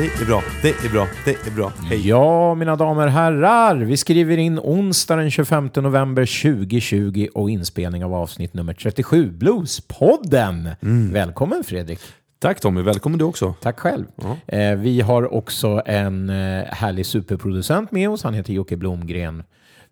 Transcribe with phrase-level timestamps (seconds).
[0.00, 1.72] Det är bra, det är bra, det är bra.
[1.84, 2.08] Hej.
[2.08, 8.04] Ja, mina damer och herrar, vi skriver in onsdag den 25 november 2020 och inspelning
[8.04, 10.68] av avsnitt nummer 37, Bluespodden.
[11.12, 12.00] Välkommen Fredrik.
[12.38, 13.54] Tack Tommy, välkommen du också.
[13.60, 14.04] Tack själv.
[14.46, 18.22] Eh, vi har också en eh, härlig superproducent med oss.
[18.22, 19.42] Han heter Jocke Blomgren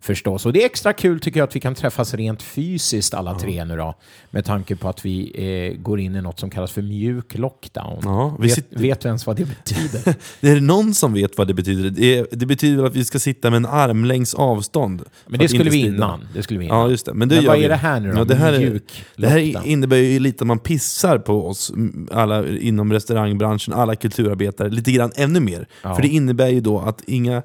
[0.01, 0.45] förstås.
[0.45, 3.65] Och det är extra kul tycker jag att vi kan träffas rent fysiskt alla tre
[3.65, 3.95] nu då.
[4.31, 5.31] Med tanke på att vi
[5.75, 7.99] eh, går in i något som kallas för mjuk lockdown.
[8.03, 10.15] Ja, vi vet, sitter- vet ens vad det betyder?
[10.41, 11.89] Det är någon som vet vad det betyder.
[11.89, 15.03] Det, det betyder att vi ska sitta med en armlängds avstånd.
[15.27, 16.27] Men det skulle vi innan.
[16.33, 16.79] Det skulle vi innan.
[16.79, 17.13] Ja, just det.
[17.13, 17.65] Men, det Men vad vi.
[17.65, 18.17] är det här nu då?
[18.17, 18.79] Ja, det, här är,
[19.15, 21.71] det här innebär ju lite att man pissar på oss,
[22.11, 25.67] alla inom restaurangbranschen, alla kulturarbetare, lite grann ännu mer.
[25.83, 25.95] Ja.
[25.95, 27.43] För det innebär ju då att inga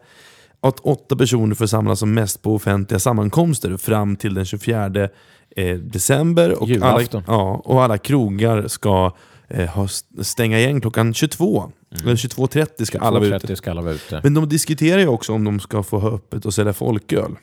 [0.69, 5.09] att åtta personer får samlas som mest på offentliga sammankomster fram till den 24
[5.57, 6.63] eh, december.
[6.63, 9.13] Och alla, ja, och alla krogar ska
[9.63, 9.89] ha,
[10.23, 11.73] stänga igen klockan 22.
[12.03, 13.47] Eller 22.30 ska alla vara ute.
[13.47, 14.21] 2.30 ska alla vara ute.
[14.23, 17.37] Men de diskuterar ju också om de ska få ha öppet och sälja folköl.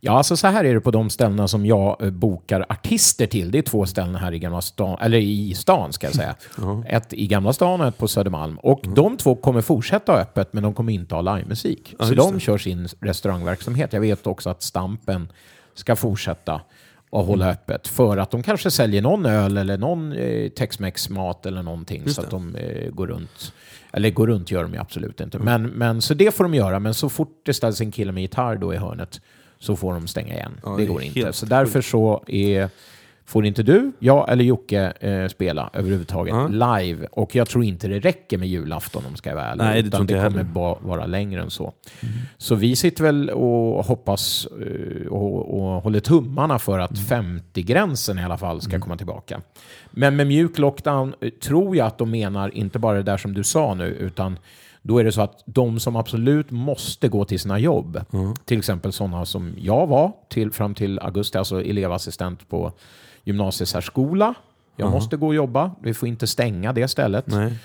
[0.00, 3.50] Ja, alltså så här är det på de ställena som jag eh, bokar artister till.
[3.50, 6.34] Det är två ställen här i Gamla stan, eller i stan ska jag säga.
[6.86, 8.58] Ett i Gamla stan och ett på Södermalm.
[8.58, 11.94] Och de två kommer fortsätta ha öppet, men de kommer inte ha livemusik.
[11.98, 13.92] så just de kör sin restaurangverksamhet.
[13.92, 15.28] Jag vet också att Stampen
[15.74, 16.60] ska fortsätta
[17.16, 21.62] och hålla öppet för att de kanske säljer någon öl eller någon eh, Tex-Mex-mat eller
[21.62, 23.52] någonting så att de eh, går runt.
[23.92, 25.38] Eller går runt gör de ju absolut inte.
[25.38, 28.22] Men, men, så det får de göra, men så fort det ställs en kille med
[28.22, 29.20] gitarr då i hörnet
[29.58, 30.60] så får de stänga igen.
[30.64, 31.32] Ja, det det går inte.
[31.32, 32.70] Så därför så är,
[33.28, 36.76] får inte du, jag eller Jocke eh, spela överhuvudtaget Ja.
[36.78, 37.06] live.
[37.12, 39.64] Och jag tror inte det räcker med julafton om ska jag vara ärlig.
[39.64, 41.72] Nej, det utan det kommer bara vara längre än så.
[42.38, 48.24] Så vi sitter väl och hoppas eh, och, och håller tummarna för att 50-gränsen i
[48.24, 49.40] alla fall ska komma tillbaka.
[49.90, 53.34] Men med mjuk lockdown eh, tror jag att de menar inte bara det där som
[53.34, 54.38] du sa nu, utan
[54.86, 58.00] då är det så att de som absolut måste gå till sina jobb,
[58.44, 62.72] till exempel sådana som jag var till, fram till augusti, alltså elevassistent på
[63.24, 64.34] gymnasiesärskola.
[64.76, 67.26] Jag måste gå och jobba, vi får inte stänga det stället.
[67.26, 67.58] Nej.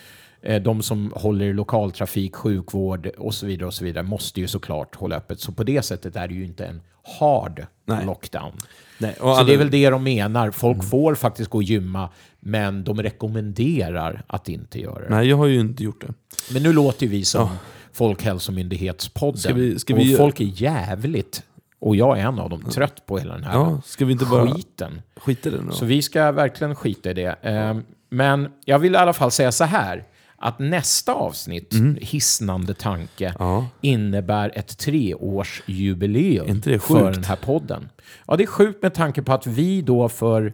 [0.44, 4.47] Eh, De som håller i lokaltrafik, sjukvård och så vidare och så vidare måste ju
[4.47, 5.40] såklart hålla öppet.
[5.40, 6.81] Så på det sättet är det ju inte en
[7.19, 8.06] hard Nej.
[8.06, 8.52] lockdown.
[8.97, 9.47] Nej, och Så alla- Mm.
[9.47, 10.52] det är väl det de menar.
[10.52, 12.09] Folk får faktiskt gå och gymma,
[12.40, 15.09] men de rekommenderar att inte göra det.
[15.16, 16.13] Nej, jag har ju inte gjort det.
[16.53, 17.50] Men nu låter ju vi som
[17.94, 19.40] Folkhälsomyndighetspodden.
[19.41, 21.44] Ska vi- ska och vi- folk är jävligt,
[21.79, 24.25] och jag är en av dem, trött på hela den här Ja, ska vi inte
[24.25, 25.02] bara skiten.
[25.16, 25.85] skita det nu Så då?
[25.85, 27.35] vi ska verkligen skita i det.
[27.41, 30.03] Ehm, Men jag vill i alla fall säga så här.
[30.44, 33.35] Att nästa avsnitt, Hisnande tanke, Mm.
[33.40, 33.68] Ja.
[33.81, 37.90] innebär ett treårsjubileum för den här podden.
[38.28, 40.53] Ja, det är sjukt med tanke på att vi då för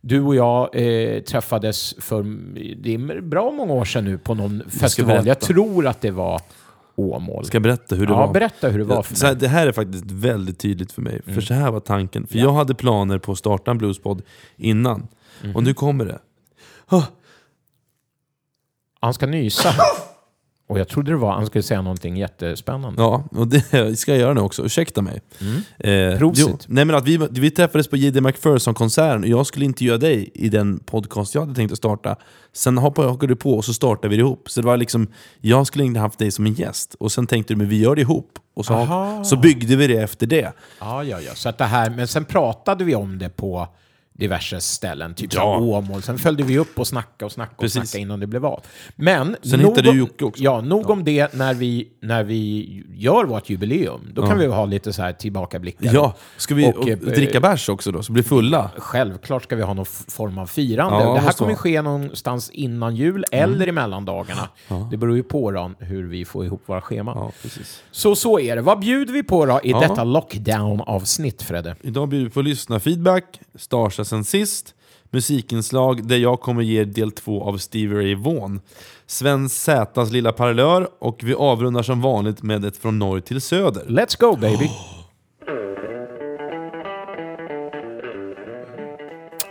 [0.00, 2.22] du och jag eh, träffades för
[2.82, 5.26] det är bra många år sedan nu på någon festival.
[5.26, 6.40] Jag tror att det var
[6.96, 7.44] Åmål.
[7.44, 8.32] Ska jag berätta hur det ja, var?
[8.34, 9.30] berätta hur det var Ja, för här, mig.
[9.30, 9.38] Mm.
[9.40, 11.22] det här är faktiskt väldigt tydligt för mig.
[11.24, 12.26] För så här var tanken.
[12.26, 14.22] För jag hade planer på att starta en bluespodd
[14.56, 15.08] innan.
[15.42, 15.56] Mhm.
[15.56, 16.18] Och nu kommer det.
[19.00, 19.74] Han ska nysa.
[20.68, 23.02] Och jag trodde det var han skulle säga någonting jättespännande.
[23.02, 24.64] Ja, och det ska jag göra nu också.
[24.64, 25.20] Ursäkta mig.
[25.78, 26.18] Eh, Mm.
[26.18, 26.46] Prosit.
[26.48, 28.20] jo, nej men att vi, vi träffades på J.D.
[28.20, 32.16] McPherson-konserten och jag skulle intervjua dig i den podcast jag hade tänkt att starta.
[32.52, 34.50] Sen hoppade du på och så startade vi det ihop.
[34.50, 35.06] Så det var liksom,
[35.40, 36.94] jag skulle inte haft dig som en gäst.
[37.00, 38.38] Och sen tänkte du, men vi gör det ihop.
[38.54, 39.24] Och så, Aha.
[39.24, 40.52] så byggde vi det efter det.
[40.80, 41.34] Ja, ja, ja.
[41.34, 43.68] Så att det här, men sen pratade vi om det på
[44.18, 45.40] diverse ställen, typ Ja.
[45.40, 45.58] ja.
[45.58, 46.02] Åmål.
[46.02, 48.60] Sen följde vi upp och snackade och snackade och snackade innan det blev av.
[48.96, 50.42] Men Sen nog hittade om- Jocke också.
[50.42, 54.00] Ja, nog om det när vi, när vi gör vårt jubileum.
[54.14, 55.90] Då kan vi ha lite så här tillbakablickar.
[55.94, 58.70] Ja, ska vi Och, och, eh, dricka bärs också då, så blir fulla?
[58.78, 60.98] Självklart ska vi ha någon form av firande.
[61.04, 64.48] Ja, det här kommer ske någonstans innan jul eller i mellandagarna.
[64.90, 67.16] Det beror ju på då, hur vi får ihop våra scheman.
[67.42, 67.48] Ja.
[67.90, 68.62] Så så är det.
[68.62, 69.80] Vad bjuder vi på då i Ja.
[69.80, 71.76] detta lockdown-avsnitt, Fredde?
[71.82, 74.74] Idag bjuder vi på lyssna feedback, Starsa sen sist,
[75.10, 78.60] musikinslag där jag kommer ge del två av Stevie Ray Vaughan,
[79.06, 83.84] Sven Zätas lilla parallör och vi avrundar som vanligt med ett från norr till söder.
[83.88, 84.70] Let's go baby!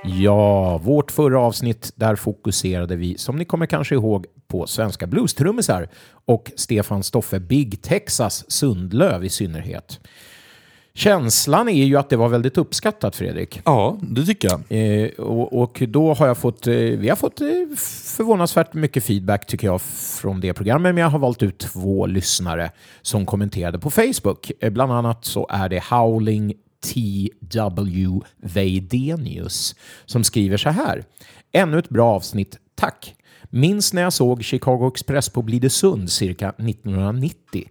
[0.03, 5.89] Ja, vårt förra avsnitt, där fokuserade vi, som ni kommer kanske ihåg, på svenska bluestrummisar
[6.25, 9.99] och Stefan Stoffe Big Texas Sundlöv i synnerhet.
[10.97, 13.61] Känslan är ju att det var väldigt uppskattat, Fredrik.
[13.65, 14.61] Ja, det tycker jag.
[15.03, 17.47] Eh, och, och då har jag fått, eh, vi har fått eh,
[18.17, 22.71] förvånansvärt mycket feedback tycker jag från det programmet, men jag har valt ut två lyssnare
[23.01, 24.51] som kommenterade på Facebook.
[24.59, 26.53] Eh, bland annat så är det Howling
[26.85, 28.19] T.W.
[28.37, 31.03] Veidenius som skriver så här.
[31.51, 33.15] Ännu ett bra avsnitt, tack.
[33.49, 37.65] Minns när jag såg Chicago Express på Blidösund cirka 1990.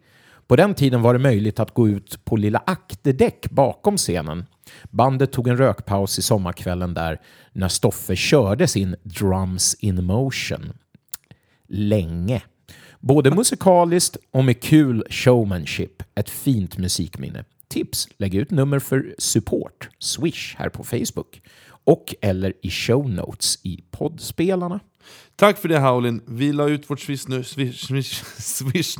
[0.46, 4.46] På den tiden var det möjligt att gå ut på lilla akterdäck bakom scenen.
[4.90, 7.20] Bandet tog en rökpaus i sommarkvällen där
[7.52, 10.72] när Stoffe körde sin Drums in Motion.
[11.68, 12.42] Länge.
[13.00, 16.02] Både musikaliskt och med kul showmanship.
[16.14, 17.44] Ett fint musikminne.
[17.68, 18.08] Tips!
[18.16, 21.40] Lägg ut nummer för support, Swish, här på Facebook.
[21.84, 24.80] Och eller i show notes i poddspelarna.
[25.36, 26.22] Tack för det Howlin.
[26.26, 28.98] Vi la ut vårt swish-nummer swish, swish, swish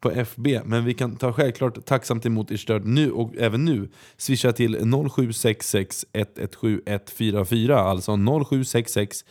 [0.00, 3.88] på FB, men vi kan ta självklart tacksamt emot ert stöd nu och även nu.
[4.16, 4.74] Swisha till
[5.10, 9.24] 0766 117 144, alltså 0766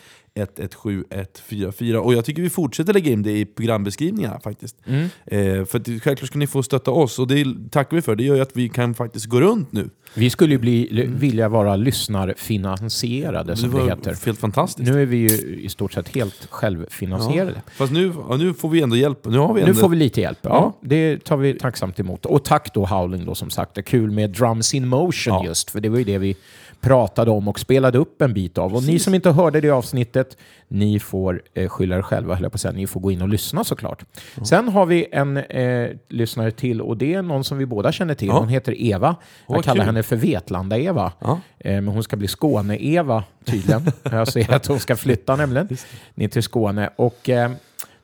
[0.44, 2.01] 117144.
[2.01, 4.75] Och jag tycker vi fortsätter lägga in det i programbeskrivningarna faktiskt.
[4.86, 5.03] Mm.
[5.25, 8.15] Eh, för att, självklart ska ni få stötta oss och det tackar vi för.
[8.15, 9.89] Det gör ju att vi kan faktiskt gå runt nu.
[10.13, 14.25] Vi skulle ju bli, vilja vara lyssnarfinansierade som det, det heter.
[14.25, 14.91] Helt fantastiskt.
[14.91, 17.53] Nu är vi ju i stort sett helt självfinansierade.
[17.56, 17.71] Ja.
[17.75, 19.25] Fast nu, ja, nu får vi ändå hjälp.
[19.25, 19.74] Nu, har vi ändå...
[19.74, 20.39] nu får vi lite hjälp.
[20.42, 22.25] Ja, ja, Det tar vi tacksamt emot.
[22.25, 23.75] Och tack då Howling då som sagt.
[23.75, 26.35] Det är kul med Drums in Motion just, för det var ju det vi
[26.81, 28.75] pratade om och spelade upp en bit av.
[28.75, 30.37] Och ni som inte hörde det avsnittet,
[30.67, 32.71] ni får eh, skylla er själva, höll jag på att säga.
[32.71, 34.05] Ni får gå in och lyssna såklart.
[34.35, 34.45] Mm.
[34.45, 38.13] Sen har vi en eh, lyssnare till och det är någon som vi båda känner
[38.13, 38.27] till.
[38.27, 38.39] Ja.
[38.39, 39.15] Hon heter Eva.
[39.47, 39.85] Jag oh, kallar kul.
[39.85, 41.11] henne för Vetlanda-Eva.
[41.19, 41.39] Ja.
[41.59, 43.91] Eh, men hon ska bli Skåne-Eva tydligen.
[44.03, 45.77] jag ser att hon ska flytta nämligen
[46.15, 46.89] ner till Skåne.
[46.95, 47.51] Och eh,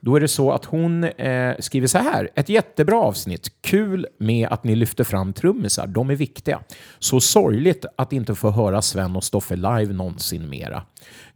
[0.05, 2.29] då är det så att hon eh, skriver så här.
[2.35, 3.51] Ett jättebra avsnitt.
[3.61, 5.87] Kul med att ni lyfter fram trummisar.
[5.87, 6.61] De är viktiga.
[6.99, 10.83] Så sorgligt att inte få höra Sven och Stoffe live någonsin mera.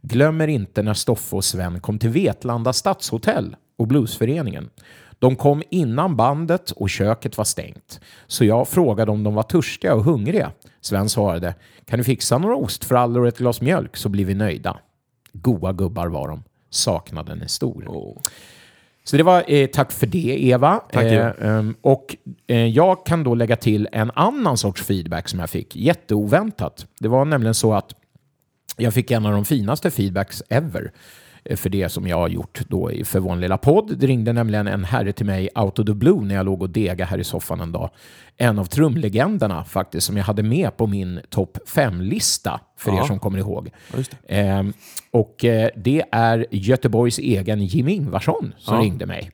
[0.02, 4.70] Glömmer inte när Stoffe och Sven kom till Vetlanda stadshotell och bluesföreningen.
[5.18, 8.00] De kom innan bandet och köket var stängt.
[8.26, 10.52] Så jag frågade om de var törstiga och hungriga.
[10.80, 14.76] Sven svarade, kan du fixa några ostfrallor och ett glas mjölk så blir vi nöjda.
[15.32, 16.42] Goa gubbar var de.
[16.70, 17.84] Saknaden är stor.
[17.88, 18.16] Oh.
[19.04, 20.80] Så det var eh, tack för det, Eva.
[20.92, 22.16] Tack, eh, um, och
[22.46, 26.86] eh, jag kan då lägga till en annan sorts feedback som jag fick, jätteoväntat.
[27.00, 27.94] Det var nämligen så att
[28.76, 30.92] jag fick en av de finaste feedbacks ever
[31.56, 33.98] för det som jag har gjort då för vår lilla podd.
[33.98, 36.70] Det ringde nämligen en herre till mig out of the blue när jag låg och
[36.70, 37.90] dega här i soffan en dag.
[38.36, 43.02] En av trumlegenderna faktiskt som jag hade med på min topp fem-lista för ja.
[43.02, 43.70] er som kommer ihåg.
[44.28, 44.62] Eh,
[45.10, 48.82] och eh, det är Göteborgs egen Jim Ingvarsson som ja.
[48.82, 49.30] ringde mig.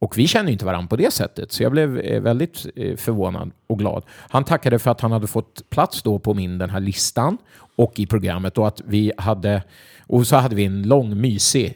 [0.00, 3.50] Och vi känner inte varandra på det sättet, så jag blev eh, väldigt eh, förvånad
[3.66, 4.04] och glad.
[4.28, 7.38] Han tackade för att han hade fått plats då på min den här listan
[7.76, 9.62] och i programmet och att vi hade,
[10.08, 11.74] och så hade vi en lång mysig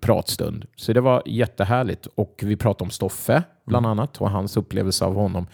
[0.00, 0.66] pratstund.
[0.76, 2.06] Så det var jättehärligt.
[2.14, 3.98] Och vi pratade om Stoffe bland mm.
[3.98, 5.46] annat och hans upplevelse av honom.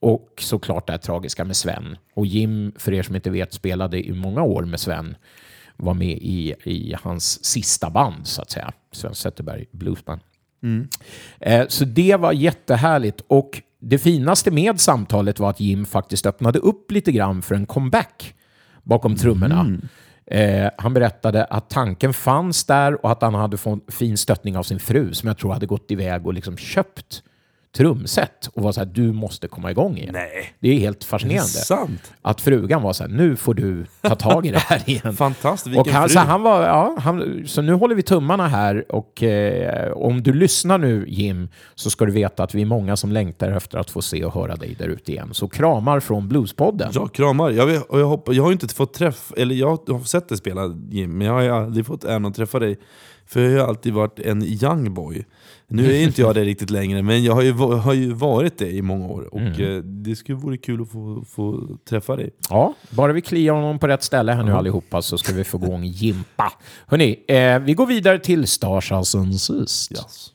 [0.00, 1.96] Och såklart det här tragiska med Sven.
[2.14, 5.16] Och Jim, för er som inte vet, spelade i många år med Sven.
[5.76, 8.72] Var med i, i hans sista band, så att säga.
[8.92, 10.20] Sven Zetterberg Bluesband.
[10.62, 10.88] Mm.
[11.40, 13.20] Eh, så det var jättehärligt.
[13.26, 17.66] Och det finaste med samtalet var att Jim faktiskt öppnade upp lite grann för en
[17.66, 18.34] comeback
[18.82, 19.60] bakom trummorna.
[19.60, 19.88] Mm.
[20.26, 24.62] Eh, han berättade att tanken fanns där och att han hade fått fin stöttning av
[24.62, 27.22] sin fru som jag tror hade gått iväg och liksom köpt
[27.76, 30.10] trumset och var så här, du måste komma igång igen.
[30.12, 30.54] Nej.
[30.60, 31.52] Det är helt fascinerande.
[31.52, 32.12] Det är sant.
[32.22, 35.16] Att frugan var så här, nu får du ta tag i det här igen.
[35.16, 36.14] Fantastiskt, och han, fru.
[36.14, 40.32] Så, han var, ja, han, så nu håller vi tummarna här och eh, om du
[40.32, 43.90] lyssnar nu Jim så ska du veta att vi är många som längtar efter att
[43.90, 45.28] få se och höra dig där ute igen.
[45.34, 46.90] Så kramar från Bluespodden.
[46.94, 47.50] Ja, kramar.
[47.50, 50.38] Jag, vet, och jag, hoppas, jag har inte fått träff, eller jag har sett dig
[50.38, 52.78] spela Jim, men jag har aldrig fått äran att träffa dig.
[53.32, 55.24] För jag har alltid varit en young boy.
[55.66, 58.70] Nu är inte jag det riktigt längre, men jag har ju, har ju varit det
[58.70, 59.34] i många år.
[59.34, 59.76] Och mm.
[59.76, 62.30] Eh, det skulle vara kul att få, få träffa dig.
[62.50, 65.58] Ja, bara vi kliar honom på rätt ställe här nu allihopa så ska vi få
[65.58, 66.52] igång Jimpa.
[66.86, 69.92] Hörni, eh, vi går vidare till Starsa sen sist.
[69.92, 70.31] Yes.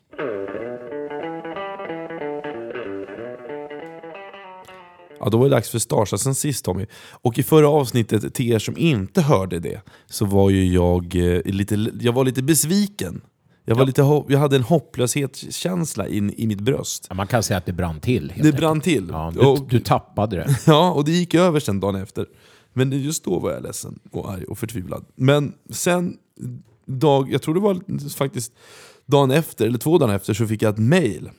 [5.27, 6.86] Ja, då var det dags för Starsa sen sist Tommy.
[7.10, 11.41] Och i förra avsnittet, till er som inte hörde det, så var ju jag, eh,
[11.46, 13.22] lite, jag var lite besviken
[13.65, 13.86] jag, var ja.
[13.86, 17.05] lite, jag hade en hopplöshetskänsla in, i mitt bröst.
[17.10, 18.34] Ja, man kan säga att det brann till.
[18.41, 19.07] Det brann till.
[19.12, 20.60] Ja, du, och, du tappade det.
[20.67, 22.25] Ja, och det gick över sen dagen efter.
[22.74, 25.05] Men just då var jag ledsen och arg och förtvivlad.
[25.15, 26.17] Men sen,
[26.86, 28.53] dag, jag tror det var faktiskt
[29.05, 31.29] dagen efter, eller två dagar efter, så fick jag ett mail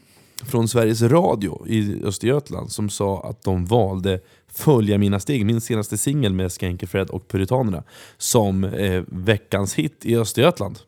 [0.47, 4.21] från Sveriges Radio i Östergötland som sa att de valde
[4.53, 7.83] Följa mina steg, min senaste singel med Skanker Fred och Puritanerna,
[8.19, 10.79] som eh, veckans hit i Östergötland.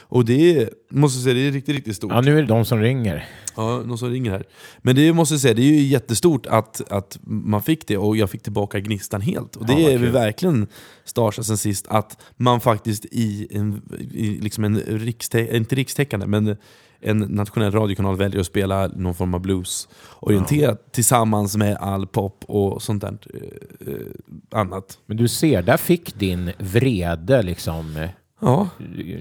[0.00, 2.12] Och det är, måste jag säga, det är riktigt, riktigt stort.
[2.12, 3.28] Ja, nu är det de som ringer.
[3.56, 4.44] Ja, någon som ringer här.
[4.78, 8.16] Men det måste jag säga, det är ju jättestort att, att man fick det och
[8.16, 9.56] jag fick tillbaka gnistan helt.
[9.56, 10.10] Och det Ja, är kul.
[10.10, 10.66] verkligen
[11.04, 13.82] Starsa sen sist, att man faktiskt i en,
[14.12, 16.56] i liksom en rikstä, inte rikstäckande, men
[17.00, 19.88] en nationell radiokanal väljer att spela någon form av blues
[20.20, 24.98] orienterat tillsammans med all pop och sånt där eh, eh, annat.
[25.06, 28.08] Men du ser, där fick din vrede liksom...
[28.40, 28.68] Ja,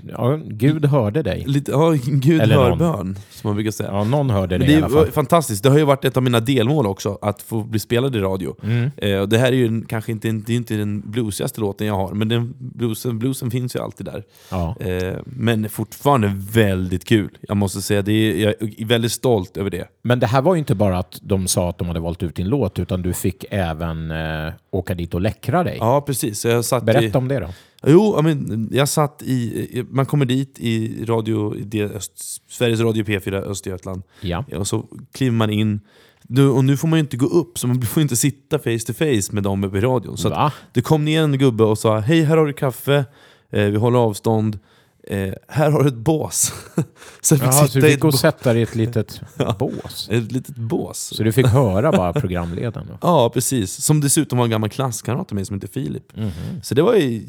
[0.10, 1.44] Ja, Gud hörde dig.
[1.48, 2.78] lite, ja Gud Eller hör någon.
[2.78, 3.90] bön, som man brukar säga.
[3.92, 5.12] Ja, någon hörde dig i det alla fall.
[5.12, 8.20] fantastiskt, det har ju varit ett av mina delmål också, att få bli spelad i
[8.20, 8.56] radio.
[8.64, 8.92] Mm.
[8.98, 11.88] Eh, och det här är ju en, kanske inte, det är inte den bluesigaste låten
[11.88, 14.24] jag har, men den bluesen, bluesen finns ju alltid där.
[14.52, 14.76] Ja.
[14.80, 18.02] Eh, men fortfarande väldigt kul, jag måste säga.
[18.02, 19.88] Det är, jag är väldigt stolt över det.
[20.04, 22.36] Men det här var ju inte bara att de sa att de hade valt ut
[22.36, 25.78] din låt, utan du fick även eh, åka dit och läckra dig.
[25.80, 26.46] Ja, precis.
[26.64, 27.48] Satt i, Berätta om det då.
[27.86, 29.86] Jo, jag, men, jag satt i...
[29.90, 32.12] Man kommer dit i radio, i Öst,
[32.50, 34.04] Sveriges Radio P4 Östergötland.
[34.22, 34.44] Ja.
[34.56, 35.80] Och så kliver man in.
[36.22, 38.80] Nu, och nu får man ju inte gå upp, så man får inte sitta face
[38.88, 40.18] to face med dem uppe i radion.
[40.18, 43.06] Så att det kom ner en gubbe och sa Hej, här har du kaffe.
[43.50, 44.60] Eh, vi håller avstånd.
[45.10, 46.54] Eh, här har du ett bås.
[47.22, 48.76] så jag fick Jaha, så du i fick ett, gå och sätta dig i ett
[48.82, 49.22] litet
[49.60, 50.10] bås?
[50.12, 50.98] ett litet bås.
[51.16, 52.88] Så du fick höra bara programledaren?
[53.02, 53.84] Ja, precis.
[53.84, 56.16] Som dessutom var en gammal klasskamrat till mig som heter Filip.
[56.18, 56.32] Mhm.
[56.64, 57.24] Så det var ju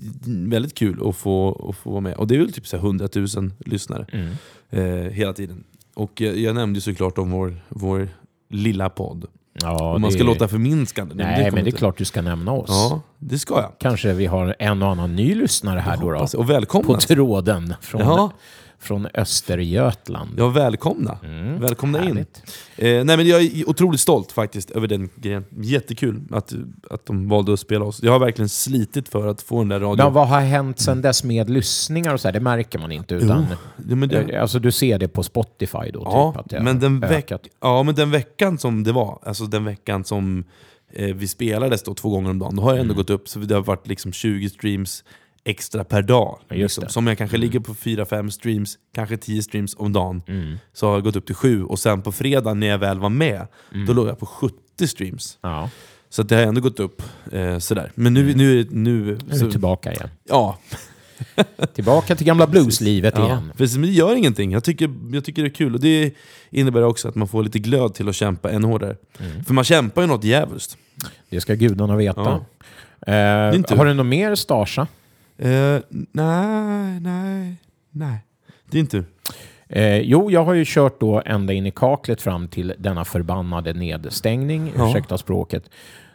[0.49, 2.15] väldigt kul att få, att få vara med.
[2.15, 3.27] Och det är väl typ så här 100 000
[3.59, 4.33] lyssnare Mm.
[4.71, 5.65] eh, hela tiden.
[5.95, 8.09] Och jag, jag nämnde såklart om vår, vår
[8.51, 9.25] lilla podd.
[9.63, 11.15] Ja, Om man det- ska låta förminskande.
[11.15, 11.79] Nej, kommer men det är inte.
[11.79, 12.69] klart du ska nämna oss.
[12.69, 13.73] Ja, det ska jag.
[13.81, 16.27] Kanske vi har en och annan ny lyssnare här då, då.
[16.39, 16.87] Och välkomna.
[16.87, 18.31] på tråden från, Ja.
[18.81, 20.31] Från Östergötland.
[20.39, 21.19] Ja, välkomna.
[21.25, 22.07] Mm, välkomna in.
[22.07, 22.43] härligt.
[22.77, 25.45] Eh, nej, men jag är otroligt stolt faktiskt över den grejen.
[25.61, 26.55] Jättekul att,
[26.91, 28.03] att de valde att spela oss.
[28.03, 30.05] Jag har verkligen slitit för att få den där radion.
[30.05, 32.33] Men vad har hänt sedan dess med lyssningar och så här?
[32.33, 33.15] Det märker man inte.
[33.15, 33.47] Utan,
[33.89, 36.03] Ja, men det, Alltså du ser det på Spotify då?
[36.05, 40.05] Ja, typ, men den, veck, ja, men den veckan som det var, alltså den veckan
[40.05, 40.45] som
[40.93, 43.39] eh, vi spelades då två gånger om dagen, då har jag ändå gått upp så
[43.39, 45.05] det har varit liksom 20 streams
[45.49, 46.39] extra per dag.
[46.49, 46.61] Mm.
[46.61, 46.83] Ja, liksom.
[46.83, 46.91] Mm.
[46.91, 50.23] Som jag kanske ligger på 4-5 streams, kanske 10 streams om dagen.
[50.29, 50.59] Mm.
[50.73, 53.09] Så har jag gått upp till 7 och sen på fredag när jag väl var
[53.09, 53.87] med, Mm.
[53.87, 55.39] då låg jag på 70 streams.
[55.43, 55.71] Ja,
[56.11, 57.03] Så det har ändå gått upp
[57.33, 57.93] eh, sådär.
[57.95, 60.09] Men nu, nu, nu, nu är du tillbaka igen.
[60.29, 60.59] ja,
[61.75, 63.53] Tillbaka till gamla blueslivet Ja, igen.
[63.57, 64.53] precis, men det gör ingenting.
[64.53, 65.75] Jag tycker, jag tycker det är kul.
[65.75, 66.15] Och det
[66.51, 68.97] innebär också att man får lite glöd till att kämpa ännu hårdare.
[69.21, 69.45] Mm.
[69.45, 70.77] För man kämpar ju något djävulskt.
[71.31, 72.21] Det ska gudarna veta.
[73.07, 73.13] Ja.
[73.13, 74.87] Eh, har du något mer Starsa?
[75.39, 75.79] Eh,
[76.13, 77.57] nej, nej,
[77.91, 78.19] nej.
[78.71, 79.05] Din tur.
[79.69, 83.73] Eh, jo, jag har ju kört då ända in i kaklet fram till denna förbannade
[83.73, 84.89] nedstängning, Ja.
[84.91, 85.71] ursäkta språket.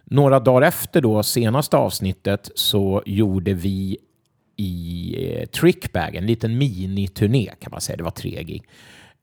[0.06, 3.98] Några dagar efter då, senaste avsnittet, så gjorde vi
[4.58, 7.98] i eh, Trickbag, en liten miniturné kan man säga.
[7.98, 8.64] Det var tre gig.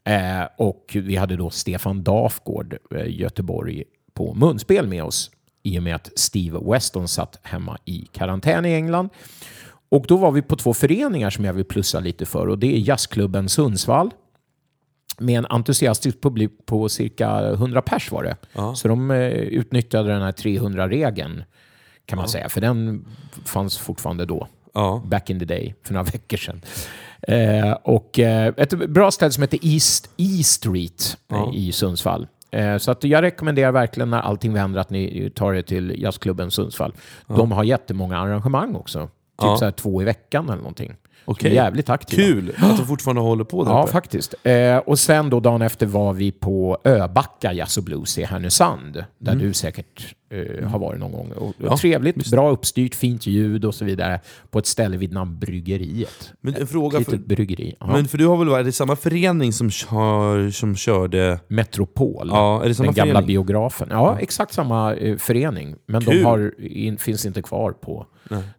[0.04, 5.30] Eh, och vi hade då Stefan Dafgård, eh, Göteborg, på munspel med oss
[5.62, 9.09] i och med att Steve Weston satt hemma i karantän i England.
[9.90, 12.76] Och då var vi på två föreningar som jag vill plussa lite för och det
[12.76, 14.11] är Jazzklubben Sundsvall
[15.18, 18.37] med en entusiastisk publik på cirka 100 pers var det.
[18.52, 18.75] Ja.
[18.75, 21.42] Så de eh, utnyttjade den här 300-regeln
[22.06, 23.06] kan man säga, för den
[23.44, 25.02] fanns fortfarande då Ja.
[25.06, 26.61] back in the day, för några veckor sedan.
[27.23, 31.52] Eh, och eh, ett bra ställe som heter East E Street eh, Ja.
[31.54, 32.26] i Sundsvall.
[32.50, 36.50] Eh, så att jag rekommenderar verkligen när allting vänder att ni tar er till jazzklubben
[36.50, 36.92] Sundsvall.
[37.26, 39.09] De har jättemånga arrangemang också.
[39.40, 39.56] Typ Ja.
[39.56, 40.97] så här två i veckan eller någonting.
[41.25, 41.55] Okej.
[41.55, 42.23] Jävligt aktiva.
[42.23, 43.93] Kul att de fortfarande håller på där Ja, uppe.
[43.93, 44.35] faktiskt.
[44.43, 49.05] Eh, och sen då dagen efter var vi på Öbacka Jazz och Blues i Härnösand,
[49.19, 51.33] där du säkert eh, har varit någon gång.
[51.33, 55.39] Och, Ja, trevligt, bra uppstyrt, fint ljud och så vidare på ett ställe vid namn
[55.39, 56.33] Bryggeriet.
[56.41, 57.75] Men en fråga, Litet för, bryggeri.
[57.81, 57.87] Ja.
[57.87, 61.41] men för du har väl varit, det samma förening som, kör, som körde...
[61.49, 63.27] Metropol, Ja, är det samma den gamla förening?
[63.27, 63.89] biografen.
[63.91, 65.77] Ja, exakt samma eh, förening.
[65.87, 66.25] Men de Kul.
[66.25, 68.07] har, in, finns inte kvar på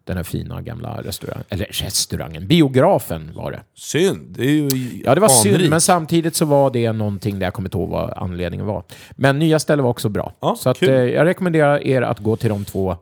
[0.03, 1.43] den här fina gamla restaurangen.
[1.49, 3.59] Eller restaurangen, biografen var det.
[3.75, 4.69] Synd, det är ju
[5.05, 5.69] Ja, det var synd, anrikt.
[5.69, 8.83] men samtidigt så var det någonting där jag kommer inte ihåg vad anledningen var.
[9.11, 10.33] Men nya ställen var också bra.
[10.41, 12.95] Ja, så att, eh, jag rekommenderar er att gå till de två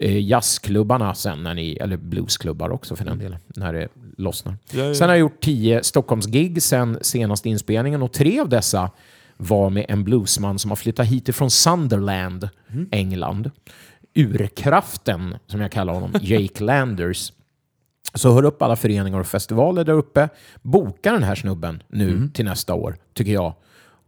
[0.00, 4.56] eh, jazzklubbarna sen, när ni, eller bluesklubbar också för den delen, när det lossnar.
[4.72, 4.94] Ja, ja.
[4.94, 8.90] Sen har jag gjort tio Stockholmsgig sen senaste inspelningen och tre av dessa
[9.36, 12.88] var med en bluesman som har flyttat hit ifrån Sunderland, Mm.
[12.92, 13.50] England.
[14.14, 17.32] Urkraften, som jag kallar honom, Jake Landers.
[18.14, 20.28] Så hör upp alla föreningar och festivaler där uppe.
[20.62, 22.30] Boka den här snubben nu Mm.
[22.30, 23.54] till nästa år, tycker jag.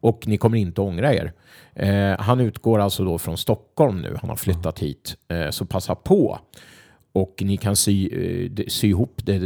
[0.00, 1.32] Och ni kommer inte ångra er.
[1.74, 4.16] Eh, han utgår alltså då från Stockholm nu.
[4.20, 5.16] Han har flyttat hit.
[5.28, 6.38] Eh, så passa på.
[7.14, 8.08] Och ni kan sy,
[8.56, 9.38] eh, sy ihop det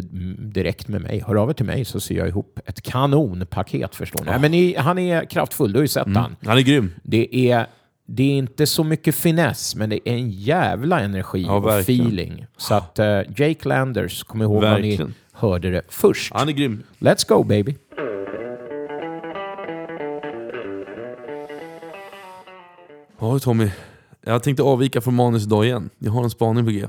[0.52, 1.22] direkt med mig.
[1.26, 4.30] Hör av er till mig så syr jag ihop ett kanonpaket förstår ni.
[4.30, 6.36] Nej, men ni, han är kraftfull, du har ju sett han.
[6.44, 6.92] Han är grym.
[7.02, 7.66] Det är,
[8.06, 12.46] det är inte så mycket finess, men det är en jävla energi Ja, och feeling.
[12.56, 15.00] Så att eh, Jake Landers, kom ihåg var ni
[15.32, 16.32] hörde det först.
[16.34, 16.82] Han är grym.
[16.98, 17.74] Let's go baby!
[23.20, 23.70] Ja Tommy,
[24.24, 25.90] jag tänkte avvika från manus idag igen.
[25.98, 26.86] Jag har en spaning på G.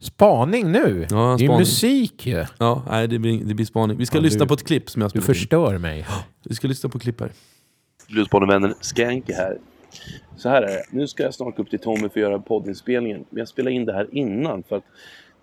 [0.00, 1.06] Spaning nu!
[1.10, 1.58] Ja, det är spaning.
[1.58, 2.44] musik ju.
[2.58, 3.96] Ja, nej, det blir, det blir spaning.
[3.98, 5.34] Vi ska Ja, lyssna du- på ett klipp som jag Du spelat in.
[5.34, 6.06] förstör mig.
[6.44, 7.32] Vi ska lyssna på ett klipp här.
[8.08, 9.56] Bluesbanevännen Skanky här.
[10.36, 10.84] Så här är det.
[10.90, 13.24] Nu ska jag snart upp till Tommy för att göra poddinspelningen.
[13.30, 14.84] Men jag spelar in det här innan för att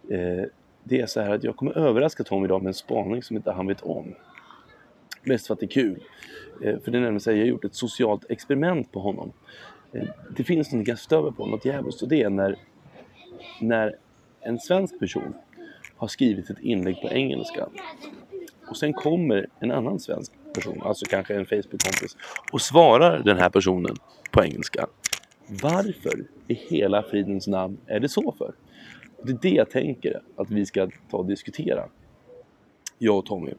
[0.10, 0.44] eh,
[0.84, 3.52] det är så här att jag kommer överraska Tommy idag med en spaning som inte
[3.52, 4.16] han vet om.
[5.24, 6.04] Mest för att det är kul.
[6.64, 9.32] Eh, för det är nämligen så här, jag har gjort ett socialt experiment på honom.
[9.94, 12.02] Eh, det finns något jag stöver på, något jävligt.
[12.02, 12.56] Och det är när,
[13.62, 13.96] när
[14.42, 15.34] en svensk person
[15.96, 17.68] har skrivit ett inlägg på engelska
[18.68, 22.18] och sen kommer en annan svensk person, alltså kanske en Facebook-kompis,
[22.52, 23.96] och svarar den här personen
[24.32, 24.88] på engelska.
[25.48, 28.54] Varför i hela fridens namn är det så för?
[29.24, 31.86] Det är det jag tänker att vi ska ta och diskutera.
[32.98, 33.52] Jag och Tommy.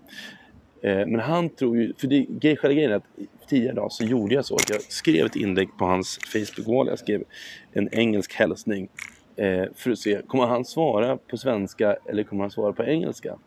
[0.83, 3.05] Eh, men han tror ju, för det, grej- själva grejen är att
[3.49, 6.89] tidigare idag så gjorde jag så att jag skrev ett inlägg på hans Facebook-wall.
[6.89, 7.25] Jag skrev
[7.73, 8.89] en engelsk hälsning
[9.37, 13.39] eh, för att se, kommer han svara på svenska eller kommer han svara på engelska?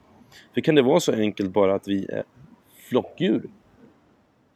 [0.54, 2.08] För kan det vara så enkelt bara att vi
[2.90, 3.50] flockdjur?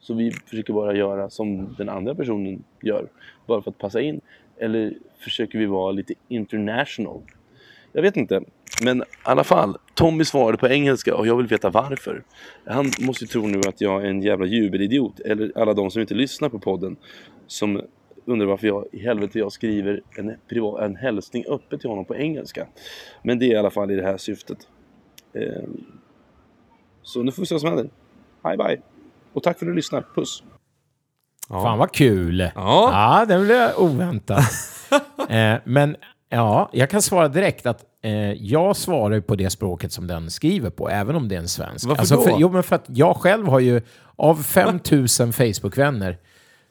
[0.00, 3.08] Så vi försöker bara göra som den andra personen gör,
[3.46, 4.20] bara för att passa in?
[4.58, 7.22] Eller försöker vi vara lite international?
[7.92, 8.42] Jag vet inte.
[8.84, 12.22] Men i alla fall, Tommy svarade på engelska och jag vill veta varför.
[12.64, 15.20] Han måste ju tro nu att jag är en jävla jubelidiot.
[15.20, 16.96] Eller alla de som inte lyssnar på podden.
[17.46, 17.82] Som
[18.24, 22.16] undrar varför jag i helvete jag skriver en, privat, en hälsning öppet till honom på
[22.16, 22.66] engelska.
[23.22, 24.68] Men det är i alla fall i det här syftet.
[25.34, 25.84] Ehm,
[27.02, 27.90] så nu får vi se vad som händer.
[28.42, 28.80] Bye bye.
[29.32, 30.04] Och tack för att du lyssnar.
[30.14, 30.42] Puss.
[31.48, 31.62] Ja.
[31.62, 32.40] Fan vad kul!
[32.40, 32.50] Ja.
[32.54, 34.38] ja den blev oväntad.
[35.28, 35.96] eh, men
[36.28, 40.70] ja, jag kan svara direkt att eh, jag svarar på det språket som den skriver
[40.70, 41.88] på, även om det är en svensk.
[41.88, 42.22] Varför då?
[42.22, 43.82] För, jo, men för att jag själv har ju,
[44.16, 46.18] av 5000 Facebook-vänner,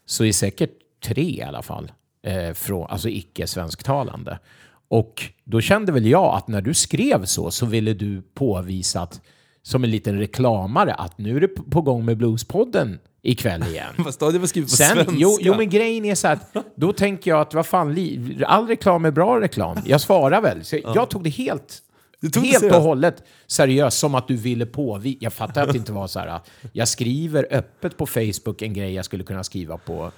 [0.06, 0.72] så är säkert
[1.04, 1.92] tre i alla fall,
[2.24, 4.40] eh, från, alltså icke-svensktalande.
[4.88, 9.22] Och då kände väl jag att när du skrev så, så ville du påvisa att,
[9.64, 13.94] som en liten reklamare, att nu är det på gång med Bluespodden ikväll igen.
[14.04, 15.14] Fast det var skrivet på Sen, svenska.
[15.18, 18.68] jo, jo, men grejen är så att då tänker jag att vad fan, li- all
[18.68, 19.78] reklam är bra reklam.
[19.86, 20.64] Jag svarar väl.
[20.66, 21.78] Så Jag tog det helt,
[22.22, 25.18] det helt och hållet seriöst, som att du ville påvisa.
[25.22, 26.40] Jag fattar att det inte var så här,
[26.74, 30.12] jag skriver öppet på Facebook en grej jag skulle kunna skriva på,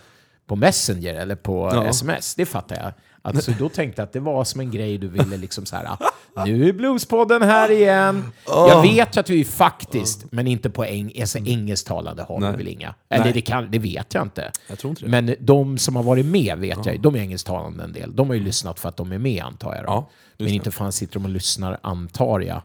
[0.47, 1.85] på Messenger eller på Ja.
[1.87, 2.35] sms.
[2.35, 2.93] Det fattar jag.
[3.25, 5.97] Alltså, då tänkte jag att det var som en grej du ville liksom så här,
[6.45, 8.31] nu är Bluespodden här igen.
[8.45, 12.95] Jag vet att vi faktiskt, men inte på eng alltså, engelsktalande har vi väl inga.
[13.09, 14.51] Eller det, kan, det vet jag inte.
[14.67, 15.09] Jag tror inte det.
[15.09, 18.15] Men de som har varit med vet jag, de är engelsktalande en del.
[18.15, 19.83] De har ju lyssnat för att de är med antar jag.
[19.87, 22.61] Ja, men inte fan sitter de och lyssnar antar jag.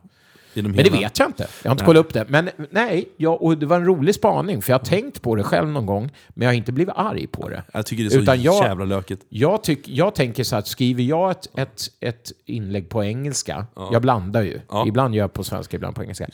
[0.55, 1.47] Genom Men det hela- vet jag inte.
[1.63, 2.25] Jag har inte kollat upp det.
[2.29, 4.63] Men nej, ja, och det var en rolig spaning.
[4.63, 7.27] För jag har tänkt på det själv någon gång, men jag har inte blivit arg
[7.27, 7.63] på det.
[7.73, 9.25] Jag tycker det är så Utan jag- jävla lökigt.
[9.29, 14.03] Jag, tyck, jag tänker så att skriver jag ett, ett, ett inlägg på engelska, jag
[14.03, 14.85] blandar ju, Ja.
[14.89, 16.27] ibland gör jag på svenska, ibland på engelska.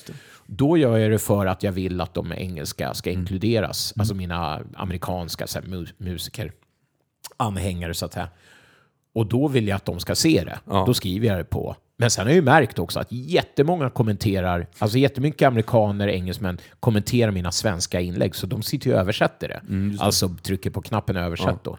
[0.47, 3.21] Då gör jag det för att jag vill att de engelska ska Mm.
[3.21, 6.53] inkluderas, alltså mina amerikanska så här, mu- musiker,
[7.37, 8.29] anhängare så att säga.
[9.15, 10.59] Och då vill jag att de ska se det.
[10.71, 10.85] Ja.
[10.87, 11.77] Då skriver jag det på.
[11.97, 17.31] Men sen har jag ju märkt också att jättemånga kommenterar, alltså jättemycket amerikaner, engelsmän kommenterar
[17.31, 19.63] mina svenska inlägg, så de sitter ju och översätter det.
[19.69, 21.79] Mm, alltså trycker på knappen översätt då.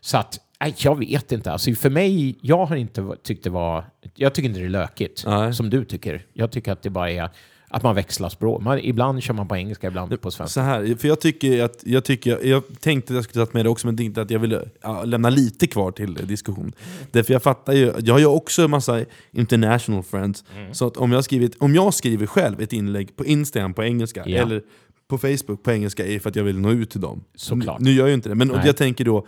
[0.00, 1.52] Så att, nej, jag vet inte.
[1.52, 3.84] Alltså för mig, jag har inte tyckt det var...
[4.14, 5.54] Jag tycker inte det är lökigt, Nej.
[5.54, 6.26] som du tycker.
[6.32, 7.30] Jag tycker att det bara är
[7.68, 8.62] att man växlar språk.
[8.62, 10.52] Man, ibland kör man på engelska, ibland på svenska.
[10.52, 13.64] Så här, för jag tycker att, jag, tycker, jag tänkte att jag skulle tagit med
[13.64, 16.72] det också, men tänkte att jag ville ja, lämna lite kvar till diskussion.
[17.10, 20.74] Därför jag fattar ju, jag har ju också en massa international friends, Mm.
[20.74, 24.22] så att om jag, skrivit, om jag skriver själv ett inlägg på Instagram på engelska,
[24.26, 24.42] Ja.
[24.42, 24.62] eller
[25.08, 27.24] på Facebook på engelska, är för att jag vill nå ut till dem.
[27.34, 27.80] Såklart.
[27.80, 29.26] Nu gör jag ju inte det, men jag tänker då,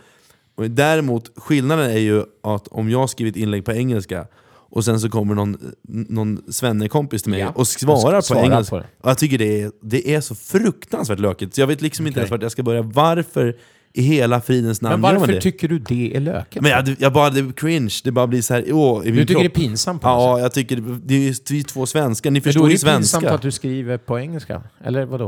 [0.67, 4.27] däremot skillnaden är ju att om jag skriver ett inlägg på engelska,
[4.71, 7.49] och sen så kommer någon, någon svennekompis till mig Ja.
[7.49, 8.75] och svarar på engelska.
[8.75, 8.85] på det.
[9.01, 12.19] Och jag tycker det är, det är så fruktansvärt lökigt, så jag vet liksom inte
[12.19, 12.21] Okej.
[12.21, 12.81] ens vart jag ska börja.
[12.81, 13.57] Varför
[13.93, 15.41] i hela fridens namn Men gör man varför det?
[15.41, 16.61] tycker du det är lökigt?
[16.61, 19.25] men jag, jag bara, det är cringe, det bara blir så här, åh, du tycker
[19.25, 19.41] kropp.
[19.41, 20.23] det är pinsamt på något sätt?
[20.27, 22.61] Ja, jag tycker det, det är ju vi är två svenskar, ni Men då förstår
[22.65, 23.33] är ju det pinsamt svenska.
[23.35, 24.63] att du skriver på engelska.
[24.83, 25.25] Eller vadå?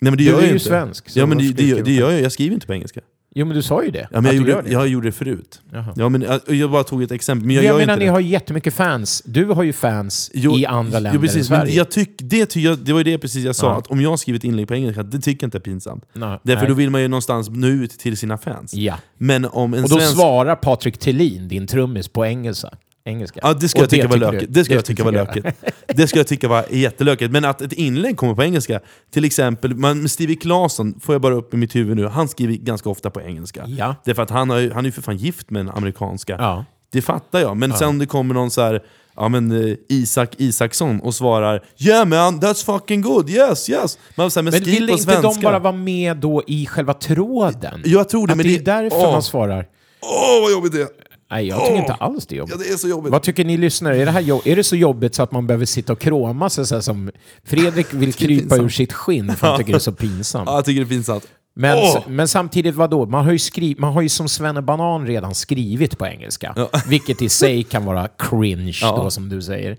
[0.00, 0.64] Nej men det du gör är ju inte.
[0.64, 3.00] svensk, Ja men det, varför det, det, gör jag, jag skriver inte på engelska.
[3.34, 4.08] Jo, men du sa ju det.
[4.10, 4.70] Ja, men jag, gjorde, det.
[4.70, 5.60] jag gjorde det förut.
[5.72, 5.92] Jaha.
[5.96, 7.46] Ja, men, jag, jag bara tog ett exempel.
[7.46, 8.10] Men jag, jag menar, ni det.
[8.10, 9.22] har jättemycket fans.
[9.26, 11.64] Du har ju fans Jo, i andra länder jo, precis, än Sverige.
[11.64, 13.78] Men jag tyck, det, ty, jag, det var ju det precis jag sa, Ja.
[13.78, 16.04] att om jag skriver ett inlägg på engelska, det tycker jag inte är pinsamt.
[16.12, 16.68] Nej, Därför nej.
[16.68, 18.74] då vill man ju någonstans nå ut till sina fans.
[18.74, 18.94] Ja.
[19.18, 20.14] Men om en Och då svensk...
[20.14, 22.68] svarar Patrik Thelin, din trummis, på engelska.
[23.04, 23.40] Engelska.
[23.42, 24.54] Ja, det Och jag tycka var lökigt.
[24.54, 25.46] Det ska jag tycka var lökigt.
[25.86, 27.32] Det ska jag tycka var jättelökigt.
[27.32, 31.34] Men att ett inlägg kommer på engelska, till exempel, man, Stevie Claesson får jag bara
[31.34, 33.64] upp i mitt huvud nu, han skriver ganska ofta på engelska.
[33.66, 33.94] Ja.
[34.04, 36.36] Därför att han, har, han är ju för fan gift med en amerikanska.
[36.38, 36.64] Ja.
[36.92, 37.56] Det fattar jag.
[37.56, 38.82] Men sen om det kommer någon så här,
[39.16, 43.98] ja men eh, Isak Isaksson och svarar Yeah man, that's fucking good, yes, yes.
[44.14, 45.28] Man säger, men, Men vill inte svenska.
[45.28, 47.82] de bara vara med då i själva tråden?
[47.84, 49.12] Jag tror det, Att men det är det- därför Åh.
[49.12, 49.66] man svarar.
[50.02, 50.88] Åh vad jobbigt det är!
[51.30, 51.78] Nej, jag tycker Åh.
[51.80, 52.54] inte alls det är jobbigt.
[52.58, 53.12] Ja, det är så jobbigt.
[53.12, 53.96] Vad tycker ni lyssnare?
[54.02, 56.50] Är det, här jobb- är det så jobbigt så att man behöver sitta och krama
[56.50, 57.10] sig så här som
[57.44, 60.46] Fredrik vill krypa ur sitt skinn för han tycker det är så pinsamt?
[60.46, 61.26] Ja, jag tycker det är pinsamt.
[61.54, 61.98] Men, Åh!
[62.08, 63.06] men samtidigt, vadå?
[63.06, 64.28] Man har, ju skriv, man har ju som
[64.62, 66.52] Banan redan skrivit på engelska.
[66.56, 66.70] Ja.
[66.88, 68.96] Vilket i sig kan vara cringe Ja.
[69.02, 69.76] då, som du säger.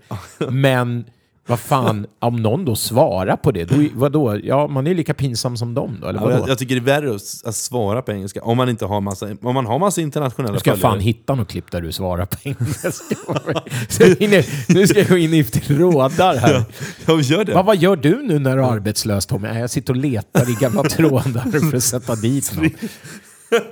[0.50, 1.04] Men
[1.46, 4.38] vad fan, om någon då svarar på det, då, vadå?
[4.44, 6.32] Ja, man är lika pinsam som dem då, eller vadå?
[6.32, 9.00] jag, jag tycker det är värre att, att svara på engelska om man inte har
[9.00, 11.04] massa, om man har massa internationella Nu ska jag fan följare.
[11.04, 12.92] hitta något klipp där du svarar på engelska.
[13.88, 16.52] Så inne- nu ska jag gå in i trådar här.
[17.06, 17.54] Ja, gör det.
[17.54, 19.48] Vad, vad gör du nu när du är arbetslös Tommy?
[19.48, 22.70] Jag sitter och letar i gamla trådar för att sätta dit någon.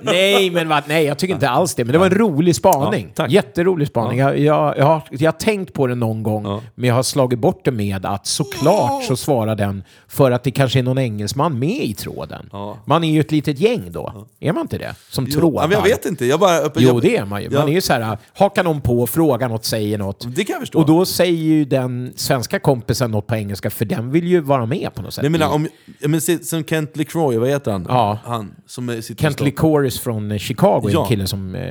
[0.01, 1.85] Nej, men vad, nej, jag tycker inte alls det.
[1.85, 3.13] Men det var en rolig spaning.
[3.15, 3.27] Ja.
[3.27, 4.19] Jätterolig spaning.
[4.19, 6.61] Jag, jag, jag, har, jag har tänkt på det någon gång, Ja.
[6.75, 10.51] men jag har slagit bort det med att såklart så svarar den för att det
[10.51, 12.49] kanske är någon engelsman med i tråden.
[12.51, 12.77] Ja.
[12.85, 14.27] Man är ju ett litet gäng då.
[14.39, 14.95] Är man inte det?
[15.09, 15.61] Som Jo, trådar.
[15.61, 16.57] ja, men jag vet inte, jag bara...
[16.57, 17.49] Öppen, Jo, det är man ju.
[17.49, 17.67] Man Ja.
[17.67, 20.35] är ju så här, hakar någon på, frågar något, säger något.
[20.35, 20.79] Det kan jag förstå.
[20.79, 24.65] Och då säger ju den svenska kompisen något på engelska, för den vill ju vara
[24.65, 25.23] med på något sätt.
[25.23, 25.67] jag menar, om,
[25.99, 27.85] jag menar, som Kent LeCroy, vad heter han?
[27.89, 28.17] Ja.
[28.25, 31.01] Han som är- sitter Kent och Licoris från eh, Chicago Ja.
[31.01, 31.61] en kille som eh,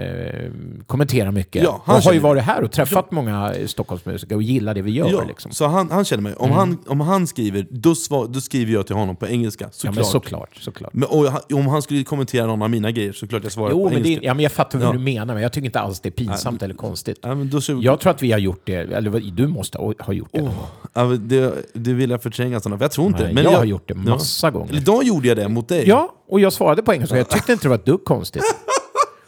[0.86, 1.62] kommenterar mycket.
[1.62, 4.82] Ja, han och har ju varit här och träffat många eh, Stockholmsmusiker och gillar det
[4.82, 5.10] vi gör.
[5.10, 5.52] Ja, liksom.
[5.52, 6.34] så han, han känner mig.
[6.34, 9.64] Om, han, om han skriver, då, svar, då skriver jag till honom på engelska.
[9.64, 9.94] Ja, Såklart.
[9.96, 10.56] men såklart.
[10.60, 10.94] såklart.
[10.94, 13.88] Men, och, om han skulle kommentera någon av mina grejer, så klart jag svarar Jo,
[13.88, 14.26] på men, det, engelska.
[14.26, 14.92] ja, men jag fattar vad Ja.
[14.92, 17.18] du menar, men jag tycker inte alls det är pinsamt eller konstigt.
[17.22, 20.12] Ja, men då så, Jag tror att vi har gjort det, eller du måste ha
[20.12, 20.50] gjort det.
[20.94, 23.34] ja, men det, det vill jag förtränga för jag tror inte Nej, det.
[23.34, 24.50] Men jag har gjort det massa ja.
[24.50, 24.74] gånger.
[24.76, 25.88] Idag gjorde jag det mot dig.
[25.88, 27.16] Ja, och jag svarade på engelska.
[27.16, 28.42] Jag tyckte inte det var ett dugg konstigt.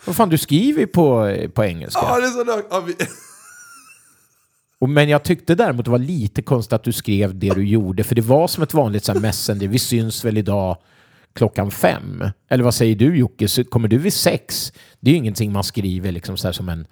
[0.04, 2.00] Vad fan, du skriver ju på, på engelska.
[2.02, 2.66] Ja, det är så lök.
[2.70, 2.96] Ja, vi...
[4.78, 8.04] Och, men jag tyckte däremot det var lite konstigt att du skrev det du gjorde,
[8.04, 9.68] för det var som ett vanligt så här messenger.
[9.68, 10.76] Vi syns väl idag
[11.34, 12.24] klockan fem?
[12.48, 13.48] Eller vad säger du Jocke?
[13.48, 14.72] Så kommer du vid sex?
[15.00, 16.86] Det är ju ingenting man skriver liksom så här som, en,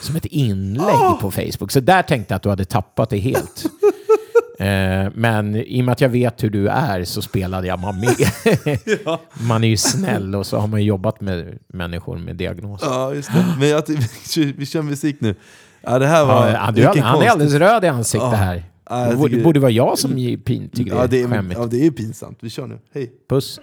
[0.00, 1.72] som ett inlägg på Facebook.
[1.72, 3.64] Så där tänkte jag att du hade tappat det helt.
[4.58, 8.00] Eh, men i och med att jag vet hur du är så spelade jag man
[8.00, 8.16] med.
[9.48, 12.86] Man är ju snäll och så har man ju jobbat med människor med diagnoser.
[12.86, 13.44] ja, just det.
[13.58, 13.82] Men jag,
[14.36, 15.34] vi, vi kör musik nu.
[15.82, 16.48] Ja, det här var...
[16.48, 18.36] Ja, du, vilken han är alldeles röd i ansiktet Ja.
[18.36, 18.64] här.
[18.90, 20.10] Ja, det borde, borde vara jag som
[20.44, 21.60] pin, tycker Ja, det är skämmigt.
[21.60, 22.38] ja, det är pinsamt.
[22.40, 22.78] Vi kör nu.
[22.94, 23.12] Hej.
[23.28, 23.60] Puss.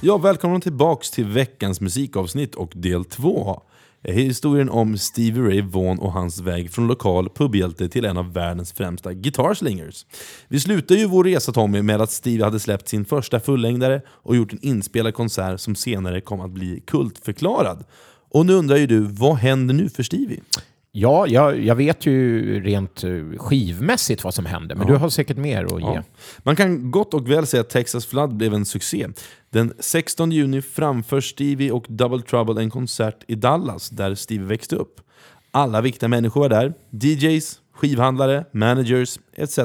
[0.00, 3.62] Ja, välkomna tillbaks till veckans musikavsnitt och del två
[4.08, 8.32] är Historien om Stevie Ray Vaughan och hans väg från lokal pubhjälte till en av
[8.32, 10.06] världens främsta guitarslingers.
[10.48, 14.36] Vi slutar ju vår resa Tommy med att Stevie hade släppt sin första fullängdare och
[14.36, 17.84] gjort en inspelad konsert som senare kom att bli kultförklarad.
[18.30, 20.40] Och nu undrar ju du, vad händer nu för Stevie?
[20.98, 25.36] Ja, jag, jag vet ju rent eh, skivmässigt vad som händer, men du har säkert
[25.36, 25.86] mer att ge.
[25.86, 26.02] Ja.
[26.38, 29.08] Man kan gott och väl säga att Texas Flood blev en succé.
[29.50, 34.76] Den 16 juni framför Stevie och Double Trouble en konsert i Dallas där Stevie växte
[34.76, 35.00] upp.
[35.50, 36.74] Alla viktiga människor var där.
[36.90, 39.58] DJs, skivhandlare, managers etc.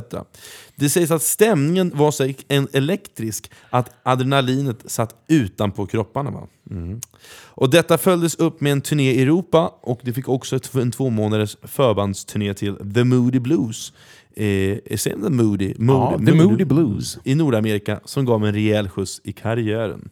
[0.81, 2.33] Det sägs att stämningen var så
[2.73, 6.31] elektrisk att adrenalinet satt utanpå kropparna.
[6.31, 6.47] Va?
[6.71, 6.99] Mm.
[7.43, 10.91] Och detta följdes upp med en turné i Europa och det fick också ett- en
[10.91, 13.93] två månaders förbandsturné till The Moody Blues.
[14.35, 15.73] Eh, The Moody?
[15.79, 17.17] Ja, The Moody Blues.
[17.23, 20.09] I Nordamerika som gav en rejäl skjuts i karriären.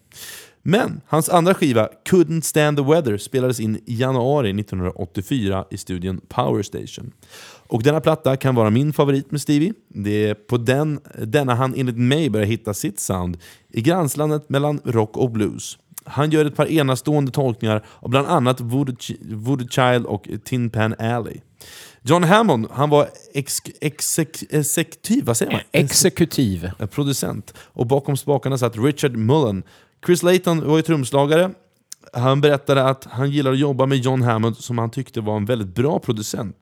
[0.62, 6.22] Men hans andra skiva, Couldn't Stand the Weather, spelades in i januari 1984 i studion
[6.28, 7.12] Power Station.
[7.70, 9.74] Och denna platta kan vara min favorit med Stevie.
[9.88, 13.38] Det är på den, denna han enligt mig börjar hitta sitt sound
[13.74, 15.78] i gränslandet mellan rock och blues.
[16.06, 20.70] Han gör ett par enastående tolkningar av bland annat Voodoo, Ch- Voodoo Child och Tin
[20.70, 21.38] Pan Alley.
[22.02, 25.62] John Hammond, han var ex, exek, exekutiv, vad säger man?
[25.72, 26.72] Exekutiv.
[26.80, 27.54] Eh, producent.
[27.60, 29.64] Och bakom spakarna satt Richard Mullen.
[30.06, 31.52] Chris Layton var ju trumslagare.
[32.14, 35.46] Han berättade att han gillade att jobba med John Hammond som han tyckte var en
[35.46, 36.56] väldigt bra producent.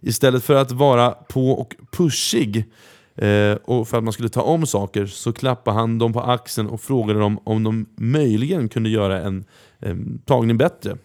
[0.00, 2.64] Istället för att vara på och pushig
[3.16, 6.68] Eh, och för att man skulle ta om saker så klappade han dem på axeln
[6.68, 9.44] och frågade dem om de möjligen kunde göra en
[9.80, 10.96] eh, tagning bättre.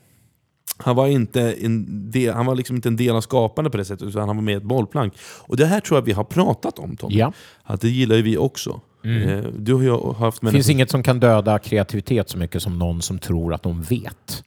[0.79, 3.85] Han var, inte en del, han var liksom inte en del av skapandet på det
[3.85, 5.13] sättet, utan han var med i ett bollplank.
[5.21, 7.11] Och det här tror jag vi har pratat om Tom.
[7.11, 7.33] Ja.
[7.63, 8.81] Att det gillar ju vi också.
[9.03, 13.01] Eh, du har haft Det finns inget som kan döda kreativitet så mycket som någon
[13.01, 14.43] som tror att de vet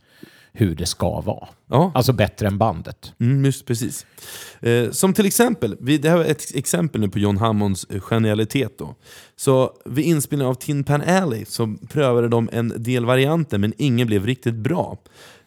[0.52, 1.48] hur det ska vara.
[1.66, 3.12] Ja, Alltså bättre än bandet.
[3.20, 4.06] Mm, just precis.
[4.60, 8.00] Eh, som till exempel, vi, det här var ett exempel nu på John Hammonds eh,
[8.00, 8.78] genialitet.
[8.78, 8.94] Då.
[9.36, 14.06] Så vid inspelningen av Tin Pan Alley så prövade de en del varianter men ingen
[14.06, 14.98] blev riktigt bra.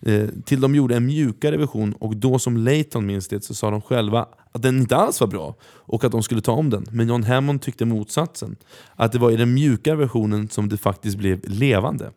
[0.05, 3.71] Eh, till de gjorde en mjukare version och då som Layton minns det så sa
[3.71, 6.85] de själva att den inte alls var bra och att de skulle ta om den.
[6.91, 8.55] Men John Hammond tyckte motsatsen.
[8.95, 12.11] Att det var i den mjukare versionen som det faktiskt blev levande.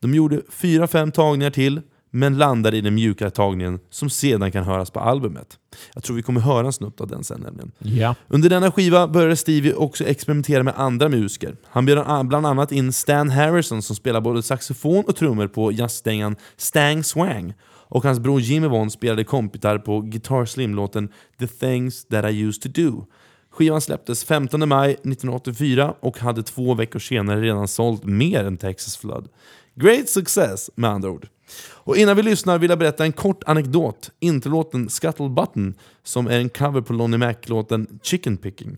[0.00, 4.64] De gjorde fyra, fem tagningar till men landade i den mjukare tagningen som sedan kan
[4.64, 5.58] höras på albumet.
[5.94, 7.72] Jag tror vi kommer höra en snutt av den sen nämligen.
[7.78, 8.14] Ja.
[8.28, 11.56] Under denna skiva började Stevie också experimentera med andra musiker.
[11.64, 15.72] Han bjöd an- bland annat in Stan Harrison som spelar både saxofon och trummor på
[15.72, 17.54] jazzstängan Stang Swang.
[17.90, 22.62] Och hans bror Jimmy Vaughn spelade kompgitarr på Guitar Slim-låten The Things That I Used
[22.62, 23.04] To Do.
[23.50, 28.96] Skivan släpptes 15 maj 1984 och hade två veckor senare redan sålt mer än Texas
[28.96, 29.28] Flood.
[29.74, 31.28] Great success med andra ord.
[31.60, 34.10] Och innan vi lyssnar vill jag berätta en kort anekdot.
[34.20, 38.76] Introlåten Scuttle Button, som är en cover på Lonnie Mac-låten Chicken Picking.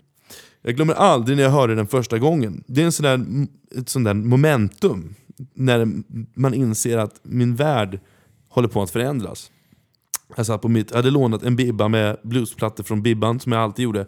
[0.62, 2.64] Jag glömmer aldrig när jag hörde den första gången.
[2.66, 3.46] Det är en sån där,
[3.80, 5.14] ett sånt där momentum,
[5.54, 5.88] när
[6.35, 8.00] man inser att min värld
[8.48, 9.50] håller på att förändras.
[10.37, 13.62] Jag, satt på mitt, jag hade lånat en bibba med bluesplattor från Bibban, som jag
[13.62, 14.06] alltid gjorde.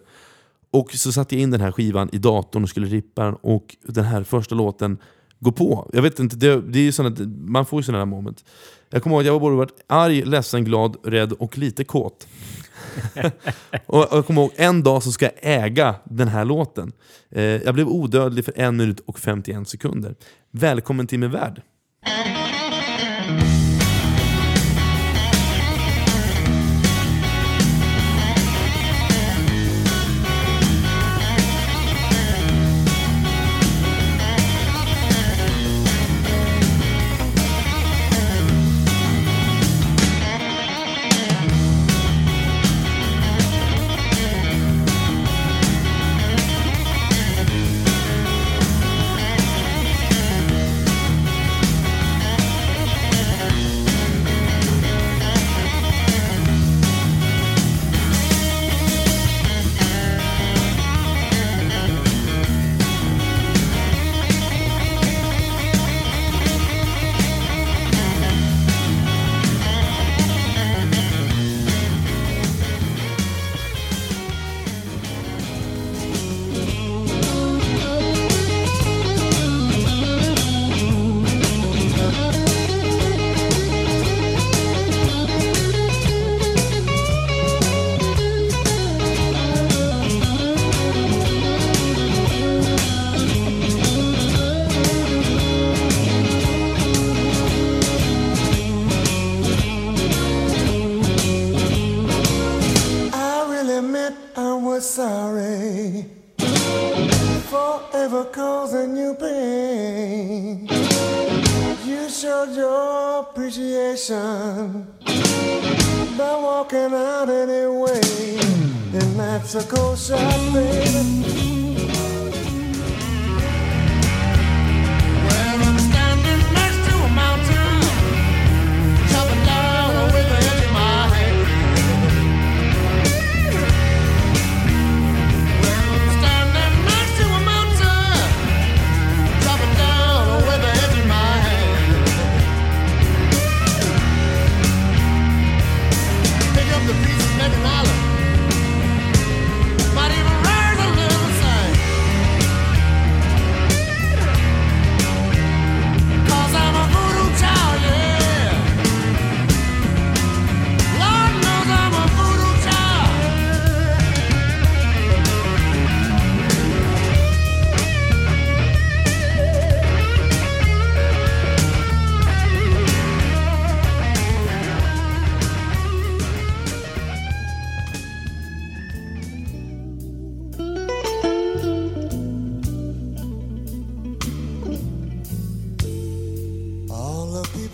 [0.70, 3.76] Och så satte jag in den här skivan i datorn och skulle rippa den och
[3.82, 4.98] den här första låten
[5.42, 5.90] Gå på.
[5.92, 8.44] Jag vet inte, det, det är ju såna, man får ju sådana här moment.
[8.90, 12.26] Jag kommer ihåg att jag var både varit arg, ledsen, glad, rädd och lite kåt.
[13.86, 16.92] och jag kommer ihåg, en dag så ska jag äga den här låten.
[17.30, 20.14] Eh, jag blev odödlig för en minut och 51 sekunder.
[20.50, 21.62] Välkommen till min värld.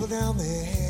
[0.08, 0.87] Down there.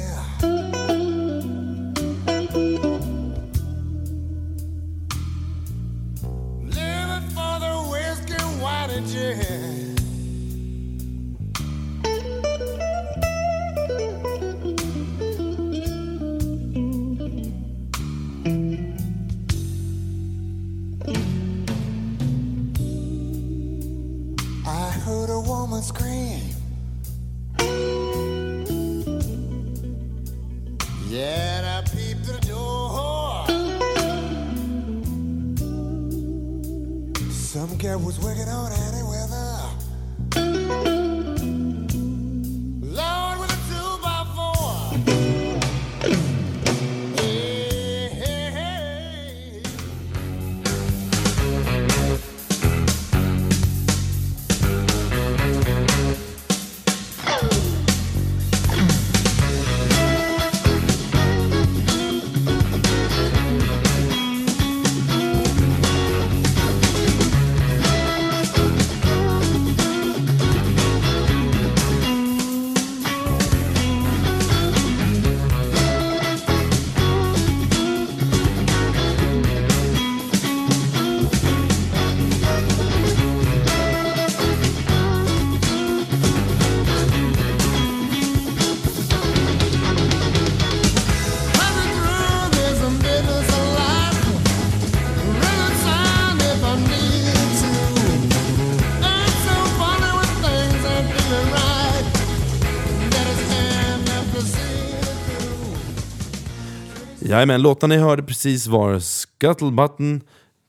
[107.39, 110.21] Jajamän, låtarna ni hörde precis var Scuttle Button,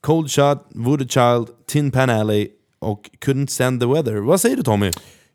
[0.01, 2.47] Cold Shot, Voodoo Child, Tin Pan Alley
[2.79, 4.15] och Couldn't Stand the Weather.
[4.15, 4.91] Vad säger du Tommy?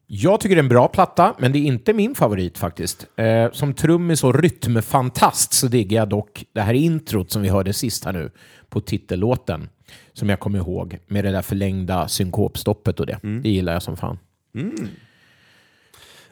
[0.06, 3.06] Jag tycker det är en bra platta, men det är inte min favorit faktiskt.
[3.16, 7.72] Eh, som trummis och rytmfantast så diggar jag dock det här introt som vi hörde
[7.72, 8.30] sist här nu
[8.68, 9.68] på titellåten.
[10.12, 13.18] Som jag kommer ihåg, med det där förlängda synkopstoppet och det.
[13.42, 14.18] Det gillar jag som fan.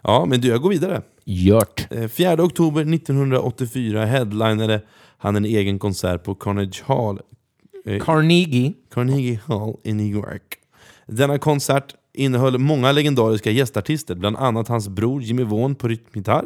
[0.03, 1.03] Ja, men du, jag går vidare.
[1.25, 1.87] Gjort.
[1.91, 4.83] Eh, 4 oktober 1984 headlinade
[5.19, 7.21] han en egen konsert på Carnegie Hall,
[8.01, 8.73] Carnegie.
[8.95, 10.59] Carnegie Hall i New York.
[11.07, 16.45] Denna konsert innehöll många legendariska gästartister, bland annat hans bror Jimmy Vaughan på rytmgitarr,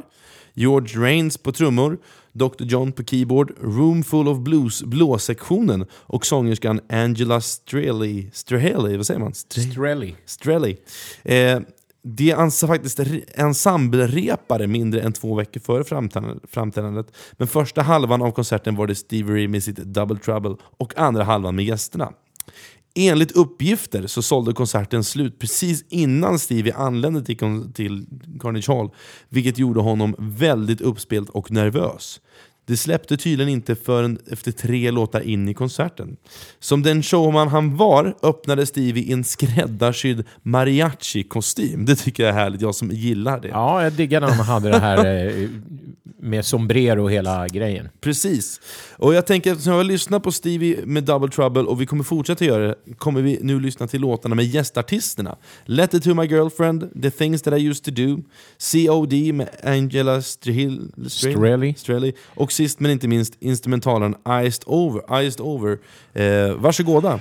[0.55, 1.99] George Rains på trummor,
[2.33, 9.07] Dr John på keyboard, Room Full of Blues blåsektionen och sångerskan Angela Streley, Streley, vad
[9.07, 9.33] säger man?
[9.33, 10.15] Stre- Strelly.
[10.27, 10.77] Strelly.
[11.25, 11.61] Eh,
[12.09, 13.01] det anser faktiskt
[13.35, 15.85] ensemblerepare mindre än två veckor före
[16.51, 20.99] framträdandet- Men första halvan av konserten var det Stevie Ray med sitt Double Trouble och
[20.99, 22.13] andra halvan med gästerna.
[22.95, 27.37] Enligt uppgifter så sålde konserten slut precis innan Stevie anlände till,
[27.75, 28.07] till
[28.41, 28.91] Carnage Hall,
[29.29, 32.21] vilket gjorde honom väldigt uppspelt och nervös.
[32.67, 36.17] Det släppte tydligen inte förrän efter tre låtar in i konserten.
[36.59, 41.85] Som den showman han var öppnade Stevie i en skräddarsydd mariachi-kostym.
[41.85, 43.49] Det tycker jag är härligt, jag som gillar det.
[43.49, 45.49] Ja, jag diggar när de hade det här eh,
[46.21, 47.89] med sombrero och hela grejen.
[48.01, 48.61] Precis.
[48.97, 52.05] Och jag tänker att jag har lyssnat på Stevie med Double Trouble och vi kommer
[52.05, 55.37] fortsätta göra det, kommer vi nu lyssna till låtarna med gästartisterna.
[55.65, 58.23] Let it to my girlfriend, The things that I used to do,
[58.73, 61.75] COD med Angela Strel Strelly.
[61.75, 64.15] Strelly och sist men inte minst instrumentalen
[64.45, 65.23] Iced Over.
[65.23, 65.79] Iced over.
[66.15, 67.21] Eh, varsågoda.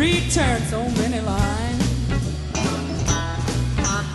[0.00, 1.84] Return so many lines.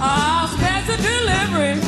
[0.01, 1.84] Ah, special delivery.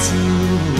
[0.00, 0.79] Family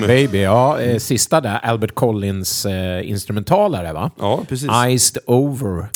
[0.00, 0.80] Yeah baby, ja.
[0.80, 4.10] Eh, sista där, Albert Collins eh, instrumentalare va?
[4.18, 4.70] Ja, precis.
[4.88, 5.88] Iced over.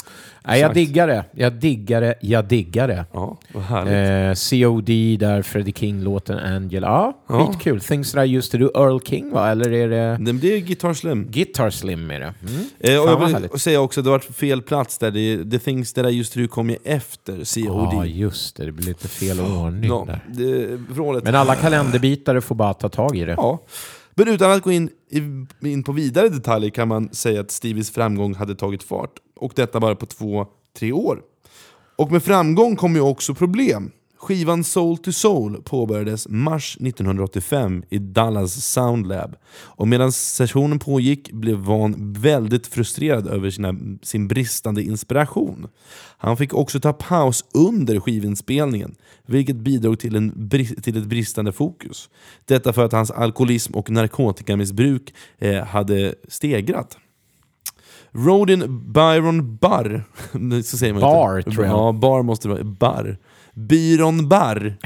[0.44, 3.04] Nej, jag diggar det, jag diggar det, jag diggar det.
[3.12, 4.52] Ja, vad härligt.
[4.52, 4.84] Eh, COD
[5.18, 6.82] där, Freddie King-låten Angel.
[6.82, 7.46] Ja, Ja.
[7.46, 7.80] skitkul.
[7.80, 9.50] Things that I used to do, Earl King va?
[9.50, 11.26] Eller är det Det det är Guitar Slim.
[11.30, 12.34] Guitar Slim är det?
[12.48, 12.64] Mm.
[12.80, 15.10] Eh, och jag vill säga också att det varit fel plats där.
[15.10, 17.88] Det, the Things That I Used To Do kom ju efter COD.
[17.92, 18.64] Ja, just det.
[18.66, 20.20] Det blir lite fel ordning Ja, där.
[21.14, 21.24] det.
[21.24, 23.34] Men alla kalenderbitare får bara ta tag i det.
[23.36, 23.62] Ja.
[24.14, 24.90] Men utan att gå in,
[25.64, 29.10] in på vidare detaljer kan man säga att Stevies framgång hade tagit fart.
[29.40, 30.46] Och detta bara på två,
[30.78, 31.22] tre år.
[31.96, 33.90] Och med framgång kom ju också problem.
[34.20, 39.36] Skivan Soul to Soul påbörjades mars 1985 i Dallas Sound Lab.
[39.52, 45.68] Och medan sessionen pågick blev Van väldigt frustrerad över sina, sin bristande inspiration.
[46.18, 48.94] Han fick också ta paus under skivinspelningen,
[49.26, 50.50] vilket bidrog till, en,
[50.82, 52.10] till ett bristande fokus.
[52.44, 56.98] Detta för att hans alkoholism och narkotikamissbruk eh, hade stegrat.
[58.12, 60.04] Rodin Byron Barr,
[60.62, 61.50] så säger man Barr, inte.
[61.50, 61.74] tror jag.
[61.74, 62.64] Ja, Barr måste det vara.
[62.64, 63.18] Barr.
[63.54, 64.76] Byron Barr.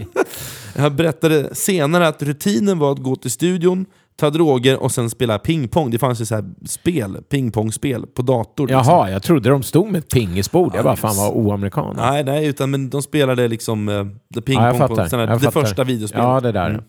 [0.76, 5.38] Han berättade senare att rutinen var att gå till studion, ta droger och sen spela
[5.38, 5.90] pingpong.
[5.90, 8.66] Det fanns ju så här spel, pingpongspel på dator.
[8.66, 8.82] liksom.
[8.86, 10.72] Jaha, jag trodde de stod med ett pingisbord.
[10.74, 12.10] Jag bara, fan vad oamerikaner.
[12.10, 14.04] Nej, nej, utan men de spelade liksom eh,
[14.34, 15.50] the pingpong Ja, på här, det fattar.
[15.50, 16.24] första videospelet.
[16.26, 16.82] Ja, det där.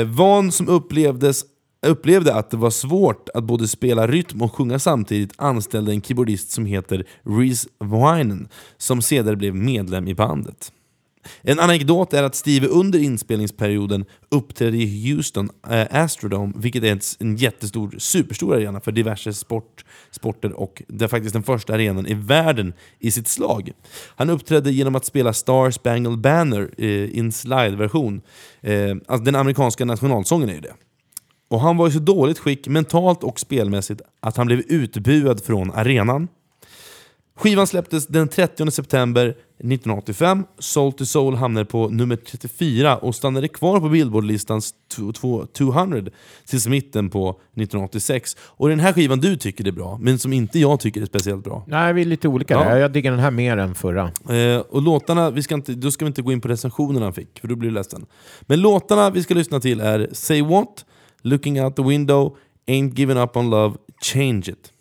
[0.00, 1.42] Eh, Van som upplevdes,
[1.86, 6.50] upplevde att det var svårt att både spela rytm och sjunga samtidigt anställde en keyboardist
[6.50, 8.48] som heter Reese Winen
[8.78, 10.72] som senare blev medlem i bandet.
[11.42, 17.00] En anekdot är att Steve under inspelningsperioden uppträdde i Houston eh, Astrodome, vilket är en,
[17.18, 22.06] en jättestor, superstor arena för diverse sport, sporter och det är faktiskt den första arenan
[22.06, 23.72] i världen i sitt slag.
[24.16, 28.20] Han uppträdde genom att spela Star Spangled Banner eh, i en slide-version.
[28.60, 30.74] Eh, alltså den amerikanska nationalsången är ju det.
[31.48, 35.72] Och han var i så dåligt skick mentalt och spelmässigt att han blev utbuad från
[35.72, 36.28] arenan.
[37.36, 40.44] Skivan släpptes den 30 september 1985.
[40.58, 44.74] Soul to Soul hamnade på nummer 34 och stannade kvar på Billboard-listans
[45.52, 46.02] 200
[46.46, 48.36] tills mitten på 1986.
[48.40, 51.44] Och den här skivan du tycker är bra, men som inte jag tycker är speciellt
[51.44, 51.64] bra.
[51.66, 52.64] Nej, vi är lite olika Ja.
[52.64, 52.76] där.
[52.76, 54.10] Jag diggar den här mer än förra.
[54.30, 57.12] Eh, och låtarna, vi ska inte, då ska vi inte gå in på recensionerna han
[57.12, 58.06] fick, för då blir du ledsen.
[58.40, 60.84] Men låtarna vi ska lyssna till är Say What,
[61.28, 64.72] Looking Out the Window, Ain't Giving Up On Love, Change It.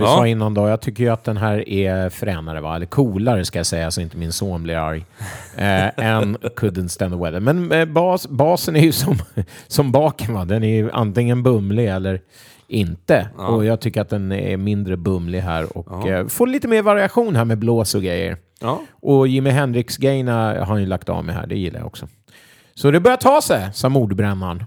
[0.00, 0.16] Vi Ja.
[0.16, 2.76] sa innan då, jag tycker ju att den här är fränare, va?
[2.76, 5.04] eller coolare ska jag säga, så inte min son blir arg,
[5.56, 7.40] eh, än Couldn't Stand the Weather.
[7.40, 9.18] Men eh, bas, basen är ju som,
[9.66, 10.44] som baken, va?
[10.44, 12.20] den är ju antingen bumlig eller
[12.68, 13.28] inte.
[13.36, 17.36] Och jag tycker att den är mindre bumlig här och eh, får lite mer variation
[17.36, 18.36] här med blås och grejer.
[18.60, 18.80] Ja.
[19.02, 22.08] Och Jimi Hendrix-grejerna har han ju lagt av med här, det gillar jag också.
[22.74, 24.64] Så det börjar ta sig, sa mordbrännaren.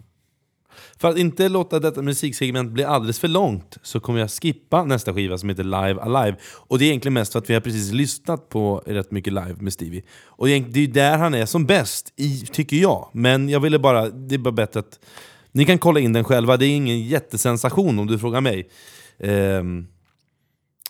[1.03, 5.13] För att inte låta detta musiksegment bli alldeles för långt så kommer jag skippa nästa
[5.13, 6.37] skiva som heter Live Alive.
[6.43, 9.55] Och det är egentligen mest för att vi har precis lyssnat på rätt mycket live
[9.59, 10.03] med Stevie.
[10.25, 13.09] Och det är ju där han är som bäst, i, tycker jag.
[13.13, 14.99] Men jag ville bara, det är bara bättre att...
[15.51, 18.69] Ni kan kolla in den själva, det är ingen jättesensation om du frågar mig.
[19.19, 19.87] Ehm,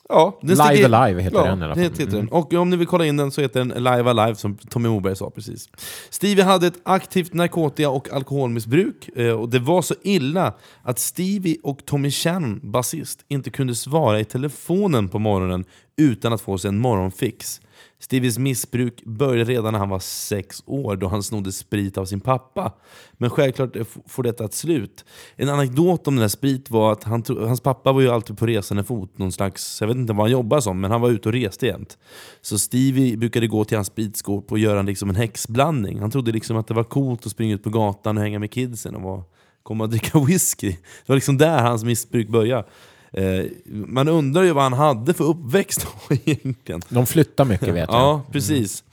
[0.10, 1.84] ja, Live Alive heter ja, den i alla fall.
[1.84, 2.28] heter den.
[2.28, 5.16] Och om ni vill kolla in den så heter den Live Alive som Tommy Moberg
[5.16, 5.70] sa precis.
[6.10, 11.58] Stevie hade ett aktivt narkotika och alkoholmissbruk eh, och det var så illa att Stevie
[11.64, 15.66] och Tommy Shannon, basist, inte kunde svara i telefonen på morgonen
[15.98, 17.62] utan att få sig en morgonfix.
[18.04, 22.20] Stevies missbruk började redan när han var sex år då han snodde sprit av sin
[22.20, 22.74] pappa.
[23.14, 23.70] Men självklart
[24.08, 25.06] får detta ett slut.
[25.36, 28.38] En anekdot om den här sprit var att han tro- hans pappa var ju alltid
[28.38, 31.10] på resande fot, någon slags, jag vet inte vad han jobbade som, men han var
[31.10, 31.98] ute och reste jämt.
[32.42, 36.00] Så Stevie brukade gå till hans spritskåp och göra liksom en häxblandning.
[36.00, 38.52] Han trodde liksom att det var coolt att springa ut på gatan och hänga med
[38.52, 39.24] kidsen och vara,
[39.64, 40.72] komma och dricka whisky.
[40.72, 42.68] Det var liksom där hans missbruk började.
[43.14, 46.82] Eh, man undrar ju vad han hade för uppväxt då egentligen.
[46.90, 47.90] De flyttar mycket vet jag.
[47.90, 48.84] Ja, precis.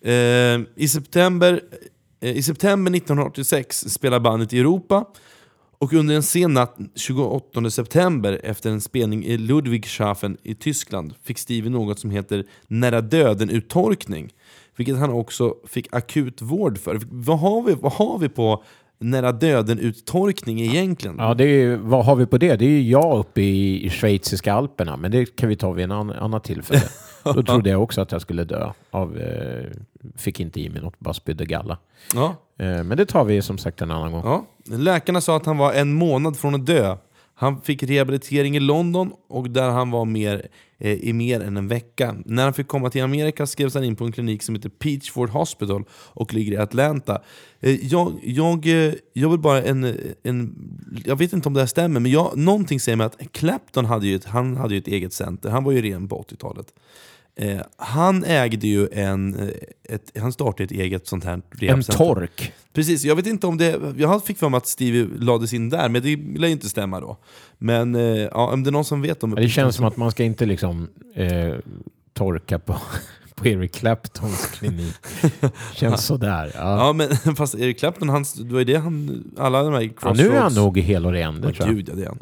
[0.00, 1.60] Eh, I september
[2.20, 5.04] Eh, I september 1986 spelar bandet i Europa
[5.78, 11.38] och under en sen natt 28 september efter en spelning i Ludwigshafen i Tyskland fick
[11.38, 14.32] Stevie något som heter nära döden-uttorkning.
[14.76, 17.00] Vilket han också fick akut vård för.
[17.10, 18.64] Vad har vi, vad har vi på
[18.98, 21.16] nära döden-uttorkning egentligen?
[21.18, 22.56] Ja, det är, vad har vi på det?
[22.56, 25.84] Det är ju jag uppe i, i schweiziska alperna, men det kan vi ta vid
[25.84, 26.82] en an, annat tillfälle.
[27.24, 28.72] Då trodde jag också att jag skulle dö.
[28.90, 29.64] Av, eh,
[30.16, 31.78] fick inte i mig något, bara spydde galla.
[32.14, 32.36] Ja.
[32.58, 34.22] Eh, men det tar vi som sagt en annan gång.
[34.24, 34.46] Ja.
[34.76, 36.96] Läkarna sa att han var en månad från att dö.
[37.34, 40.48] Han fick rehabilitering i London och där han var mer,
[40.78, 42.16] Eh, i mer än en vecka.
[42.24, 45.30] När han fick komma till Amerika skrevs han in på en klinik som heter Peachford
[45.30, 47.22] Hospital och ligger i Atlanta.
[47.60, 49.84] Eh, jag, jag, eh, jag vill bara en,
[50.22, 50.54] en...
[51.04, 54.06] Jag vet inte om det här stämmer, men jag, någonting säger mig att Clapton hade
[54.06, 55.50] ju ett, han hade ju ett eget center.
[55.50, 56.66] Han var ju ren på 80-talet.
[57.40, 59.34] Eh, han ägde ju en...
[59.34, 59.48] eh,
[59.94, 62.04] Ett, han startade ett eget sånt här En rehabcenter.
[62.04, 62.52] tork.
[62.72, 63.80] Precis, jag vet inte om det...
[63.96, 67.00] Jag fick för mig att Stevie lades in där, men det lär ju inte stämma
[67.00, 67.16] då.
[67.58, 69.30] Men eh, ja, om det är någon som vet om...
[69.30, 71.54] Ja, Det känns som att man ska inte liksom eh,
[72.12, 72.76] torka på,
[73.34, 74.94] på Eric Claptons klinik.
[75.74, 76.50] Känns sådär.
[76.54, 76.86] Ja.
[76.86, 79.24] Ja, men fast Eric Clapton, han, det var ju det han...
[79.38, 80.20] Alla de här Ja, Crossroads...
[80.20, 81.68] nu är han nog hel och ren, jag.
[81.68, 82.18] Gud, ja, det är han.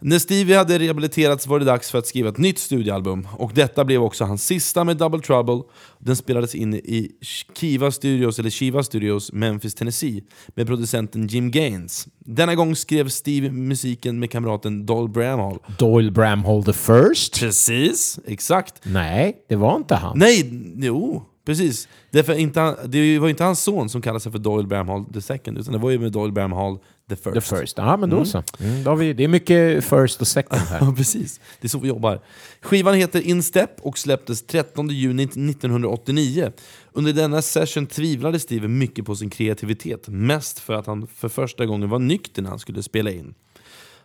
[0.00, 3.28] När Stevie hade rehabiliterats var det dags för att skriva ett nytt studioalbum.
[3.32, 5.62] Och detta blev också hans sista med Double Trouble.
[5.98, 7.10] Den spelades in i
[7.54, 12.08] Kiva Studios, eller Shiva Studios, Memphis, Tennessee med producenten Jim Gaines.
[12.18, 15.58] Denna gång skrev Steve musiken med kamraten Doyle Bramhall.
[15.78, 17.40] Doyle Bramhall the first?
[17.40, 18.74] Precis, exakt.
[18.82, 20.18] Nej, det var inte han.
[20.18, 21.88] Nej, jo, precis.
[22.10, 25.20] Därför inte han, det var inte hans son som kallade sig för Doyle Bramhall the
[25.20, 26.78] second, utan det var ju med Doyle Bramhall
[27.08, 27.34] the first.
[27.34, 27.78] The first.
[27.78, 28.42] Ja, men då så.
[28.60, 30.92] Mm, då vi, det är mycket first och second här.
[30.96, 31.40] Precis.
[31.60, 32.20] Det är så vi jobbar.
[32.60, 36.52] Skivan heter In Step och släpptes 13 juni 1989.
[36.92, 41.66] Under denna session tvivlade Steve mycket på sin kreativitet, mest för att han för första
[41.66, 43.34] gången var nykter när han skulle spela in.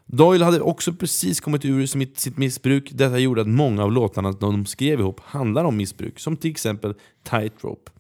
[0.06, 2.92] Doyle hade också precis kommit ur sitt sitt missbruk.
[2.92, 6.96] Detta gjorde att många av låtarna de skrev ihop handlar om missbruk, som till exempel
[7.24, 7.92] Tightrope.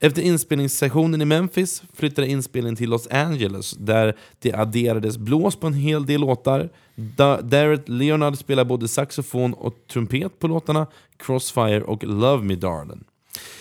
[0.00, 5.74] Efter inspelningssessionen i Memphis flyttade inspelningen till Los Angeles där det adderades blås på en
[5.74, 6.68] hel del låtar.
[6.94, 10.86] Da- Darrett Leonard spelar både saxofon och trumpet på låtarna
[11.16, 13.04] Crossfire och Love Me Darling.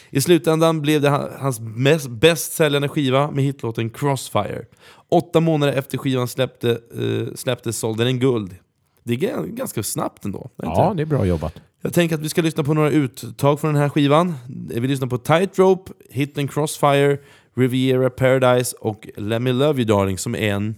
[0.10, 4.66] I slutändan blev det ha- hans mest bäst säljande skiva med hitlåten Crossfire.
[5.10, 8.56] Åtta månader efter skivan släppte, eh, släpptes sålde den guld.
[9.04, 10.50] Det är ganska snabbt ändå.
[10.64, 10.96] inte Ja, det?
[10.96, 11.54] det är bra jobbat.
[11.86, 14.34] Jag tänker att vi ska lyssna på några uttag från den här skivan.
[14.70, 17.18] Vi lyssnar på Tightrope, Hit Crossfire,
[17.56, 20.76] Riviera Paradise och Let Me Love You Darling som är en...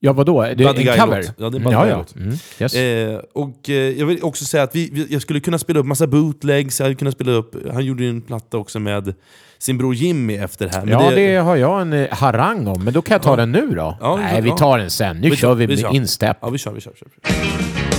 [0.00, 0.42] Ja, vadå?
[0.42, 1.24] Det är en cover?
[1.36, 2.04] Ja, det är Buddy ja, ja.
[2.16, 2.74] Mm, yes.
[2.74, 5.86] Eh, och eh, jag vill också säga att vi, vi, jag skulle kunna spela upp
[5.86, 9.14] massa bootlegs, jag hade kunnat spela upp, han gjorde ju en platta också med
[9.58, 10.84] sin bror Jimmy efter det här.
[10.84, 11.36] Men ja, det...
[11.36, 13.36] har jag en eh, harang om, men då kan jag ta Ja.
[13.36, 13.96] den nu då.
[14.00, 15.16] Ja, Nej, vi tar den sen.
[15.16, 16.36] Nu Vi kör vi vi med instep.
[16.40, 16.92] Ja, vi kör, vi kör.
[16.96, 17.91] kör.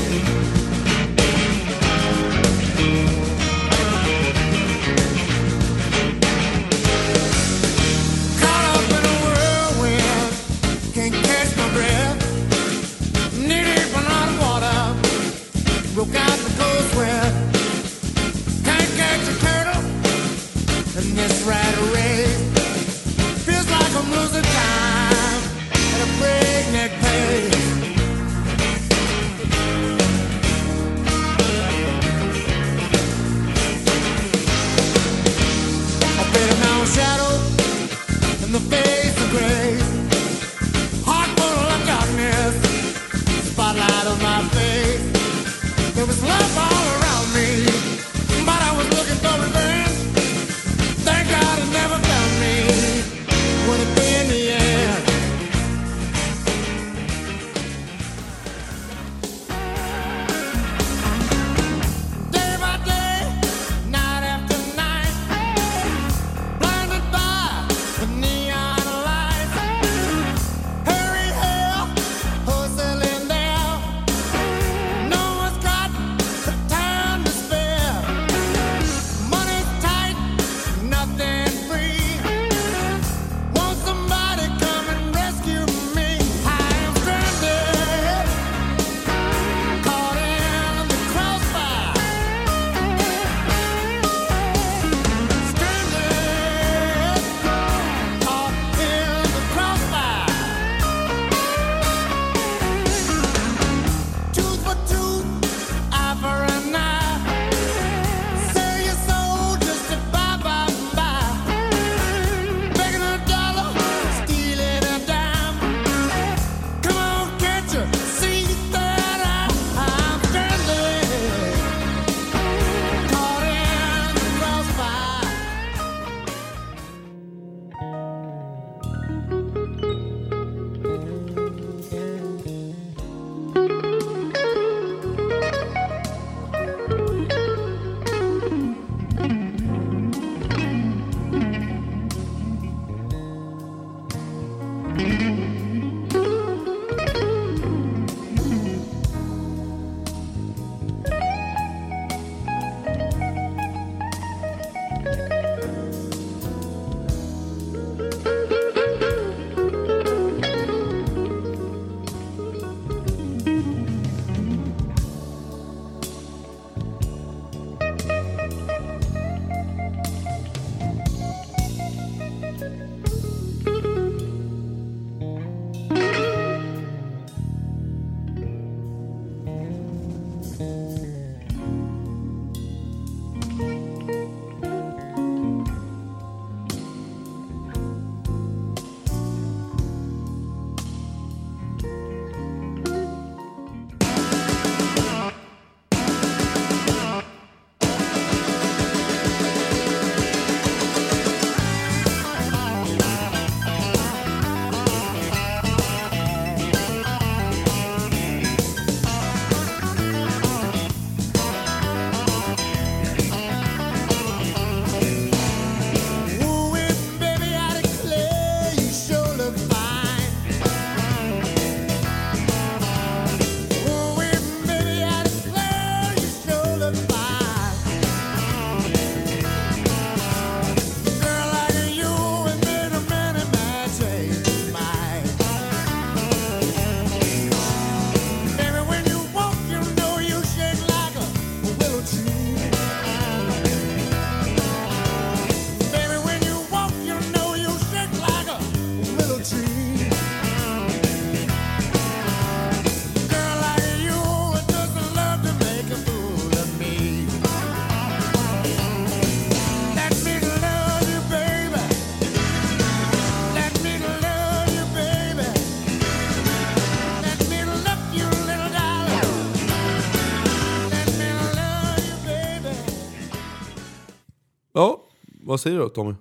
[275.54, 276.14] Vad säger du Tommy?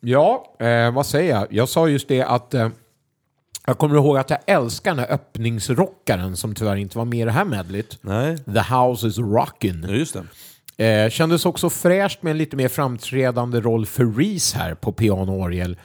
[0.00, 1.46] Ja, eh, vad säger jag?
[1.50, 2.68] Jag sa just det att eh,
[3.66, 7.24] jag kommer ihåg att jag älskar den här öppningsrockaren som tyvärr inte var med i
[7.24, 7.98] det här medlet.
[8.00, 9.86] Nej, The House is Rockin'.
[9.88, 10.16] ja, just
[10.76, 10.86] det.
[10.86, 15.32] Eh, kändes också fräscht med en lite mer framträdande roll för Reese här på piano
[15.32, 15.76] och orgel.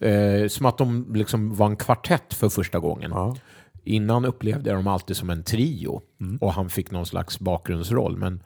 [0.00, 3.12] Eh, som att de liksom var en kvartett för första gången.
[3.84, 6.02] Innan upplevde jag dem alltid som en trio
[6.40, 8.16] och han fick någon slags bakgrundsroll.
[8.16, 8.42] Men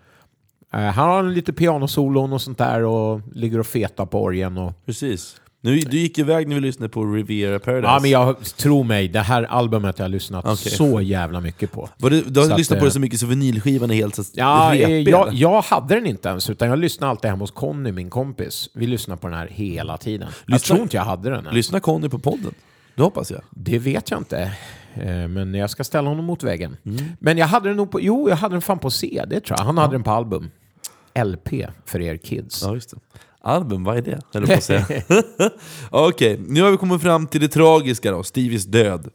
[0.70, 4.58] han har lite pianosolon och sånt där och ligger och fetar på orgeln.
[4.58, 4.86] Och...
[4.86, 5.36] Precis.
[5.62, 7.86] Nu, du gick iväg när vi lyssnade på Riviera Paradise.
[7.92, 10.56] Ja, men jag tror mig, det här albumet har jag lyssnat Okej.
[10.72, 11.88] så jävla mycket på.
[11.98, 13.94] Var det, du har Så att, lyssnat på eh, det så mycket så vinylskivan är
[13.94, 17.30] helt så Ja, eh, repig, jag, jag hade den inte ens, utan jag lyssnade alltid
[17.30, 18.68] hemma hos Conny, min kompis.
[18.74, 20.28] Vi lyssnade på den här hela tiden.
[20.46, 21.44] Jag Lyssna- tror inte jag hade den.
[21.52, 22.54] Lyssnar Conny på podden?
[22.94, 23.40] Det hoppas jag.
[23.50, 24.52] Det vet jag inte.
[24.94, 26.76] Eh, Men jag ska ställa honom mot väggen.
[26.86, 27.04] Mm.
[27.18, 28.00] Men jag hade den nog på...
[28.00, 29.64] Jo, jag hade den fan på CD tror jag.
[29.64, 30.50] Han hade den på album.
[31.14, 31.48] LP
[31.84, 32.62] för er kids.
[32.62, 32.96] Ja, just det.
[33.42, 34.20] Album, vad är det?
[35.90, 39.10] Okej, nu har vi kommit fram till det tragiska då, Stevies död.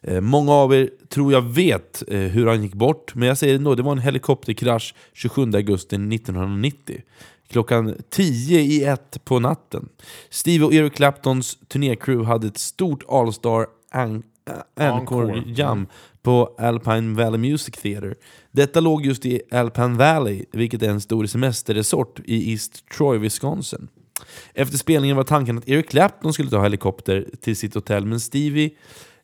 [0.00, 3.54] Eh, många av er tror jag vet eh, hur han gick bort, men jag säger
[3.54, 7.02] ändå, det var en helikopterkrasch 27 augusti 1990.
[7.50, 9.88] Klockan 10 i ett på natten.
[10.30, 13.66] Steve och Eric Claptons turnécrew hade ett stort All-Star
[14.76, 15.42] Encore Encore.
[15.46, 15.86] Jam
[16.22, 18.14] på Alpine Valley Music Theater.
[18.50, 23.88] Detta låg just i Alpine Valley, vilket är en stor semesterresort i East Troy, Wisconsin.
[24.54, 28.70] Efter spelningen var tanken att Eric Clapton skulle ta helikopter till sitt hotell, men Stevie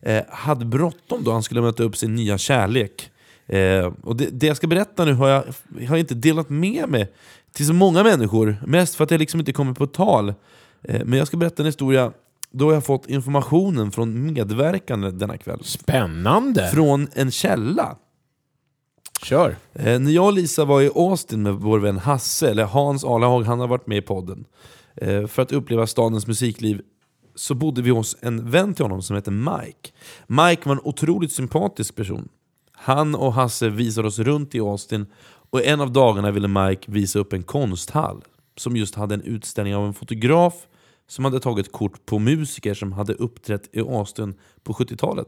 [0.01, 3.11] eh, hade bråttom då han skulle möta upp sin nya kärlek.
[3.47, 6.89] Eh, och det, det jag ska berätta nu har jag, har jag inte delat med
[6.89, 7.11] mig
[7.51, 10.33] till så många människor, mest för att jag liksom inte kommer på tal.
[10.83, 12.11] Eh, men jag ska berätta en historia
[12.57, 15.63] då jag fått informationen från medverkande denna kväll.
[15.63, 16.69] Spännande!
[16.73, 17.97] Från en källa.
[19.23, 19.55] Kör!
[19.73, 23.43] Eh, när jag och Lisa var i Austin med vår vän Hasse, eller Hans Alehag,
[23.43, 24.45] han har varit med i podden,
[24.95, 26.81] eh, för att uppleva stadens musikliv
[27.35, 29.89] så bodde vi hos en vän till honom som heter Mike.
[30.27, 32.29] Mike var en otroligt sympatisk person.
[32.71, 35.05] Han och Hasse visade oss runt i Austin
[35.49, 38.23] och en av dagarna ville Mike visa upp en konsthall
[38.57, 40.53] som just hade en utställning av en fotograf
[41.07, 44.33] som hade tagit kort på musiker som hade uppträtt i Austin
[44.63, 45.27] på 70-talet.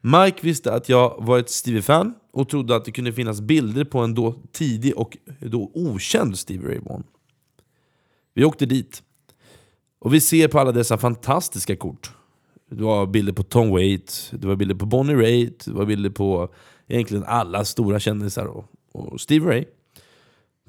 [0.00, 3.98] Mike visste att jag var ett Stevie-fan och trodde att det kunde finnas bilder på
[3.98, 7.04] en då tidig och då okänd Stevie Ray Vaughan.
[8.34, 9.02] Vi åkte dit.
[9.98, 12.10] Och vi ser på alla dessa fantastiska kort.
[12.70, 16.10] Det var bilder på Tom Waits, det var bilder på Bonnie Raitt, det var bilder
[16.10, 16.54] på
[16.88, 19.64] egentligen alla stora kändisar och, och Stevie Ray.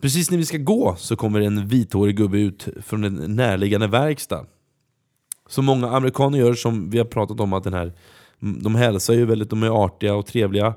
[0.02, 4.46] Precis när vi ska gå så kommer en vithårig gubbe ut från en närliggande verkstad.
[5.50, 7.94] Som många amerikaner gör, som vi har pratat om, att den här,
[8.40, 10.74] de hälsar ju väldigt, de är artiga och trevliga.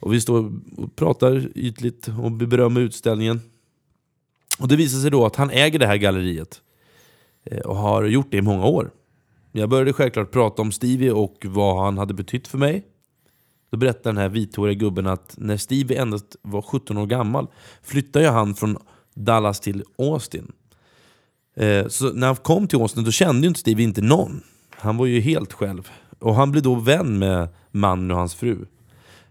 [0.00, 3.40] Och vi står och pratar ytligt och berömmer utställningen.
[4.58, 6.60] Och det visar sig då att han äger det här galleriet.
[7.44, 8.90] Eh, och har gjort det i många år.
[9.52, 12.84] Jag började självklart prata om Stevie och vad han hade betytt för mig.
[13.70, 17.46] Då berättar den här vithåriga gubben att när Stevie endast var 17 år gammal
[17.82, 18.76] flyttade han från
[19.14, 20.52] Dallas till Austin.
[21.56, 24.40] Eh, så när han kom till Austin då kände ju inte Stevie inte någon.
[24.70, 25.90] Han var ju helt själv.
[26.18, 28.66] Och han blev då vän med mannen och hans fru.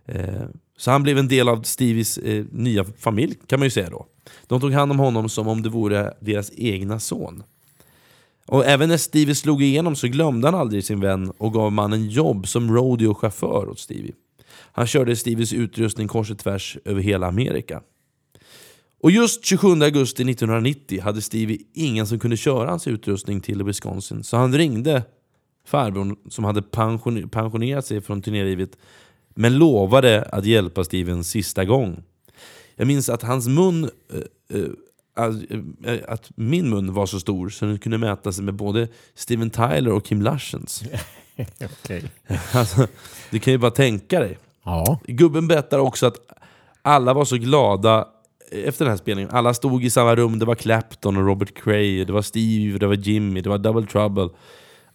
[0.06, 0.44] Eh,
[0.78, 4.06] så han blev en del av Stevies eh, nya familj kan man ju säga då.
[4.48, 7.44] De tog hand om honom som om det vore deras egna son.
[8.46, 12.10] Och även när Stevie slog igenom så glömde han aldrig sin vän och gav mannen
[12.10, 14.14] jobb som rodeo-chaufför åt Stevie.
[14.72, 17.82] Han körde Stevies utrustning kors och tvärs över hela Amerika.
[19.02, 24.24] Och just 27 augusti 1990 hade Stevie ingen som kunde köra hans utrustning till Wisconsin,
[24.24, 25.04] så han ringde
[25.66, 28.78] farbrorn som hade pension- pensionerat sig från turnélivet,
[29.36, 32.04] men lovade att hjälpa Stevie en sista gång.
[32.76, 37.80] Jag minns att hans mun, eh, eh, att, min mun var så stor så den
[37.80, 40.84] kunde mäta sig med både Steven Tyler och Kim Larsens.
[41.84, 42.04] Okej.
[42.52, 42.88] Alltså,
[43.32, 44.38] du kan ju bara tänka dig.
[44.70, 45.00] Ja.
[45.08, 46.18] Gubben berättar också att
[46.82, 48.08] alla var så glada
[48.52, 49.32] efter den här spelningen.
[49.32, 52.88] Alla stod i samma rum, det var Clapton och Robert Cray, det var Steve, det
[52.88, 54.30] var Jimmy, det var Double Trouble.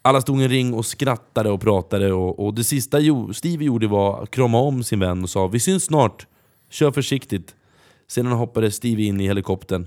[0.03, 3.65] Alla stod i en ring och skrattade och pratade och, och det sista jo, Steve
[3.65, 6.27] gjorde var att krama om sin vän och sa Vi syns snart,
[6.71, 7.55] kör försiktigt.
[8.09, 9.87] Sedan hoppade Steve in i helikoptern.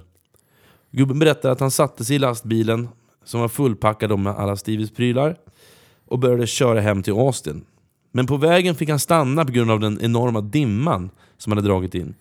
[0.91, 2.89] Gubben berättar att han satte sig i lastbilen
[3.23, 5.37] som var fullpackad med alla Steves prylar
[6.07, 7.65] och började köra hem till Austin.
[8.11, 11.95] Men på vägen fick han stanna på grund av den enorma dimman som hade dragit
[11.95, 12.15] in.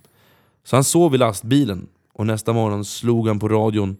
[0.64, 3.96] Så han sov i lastbilen och nästa morgon slog han på radion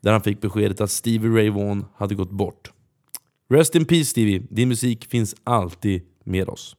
[0.00, 2.70] där han fick beskedet att Stevie Ray Vaughan hade gått bort.
[3.50, 6.76] Rest in peace Stevie, din musik finns alltid med oss.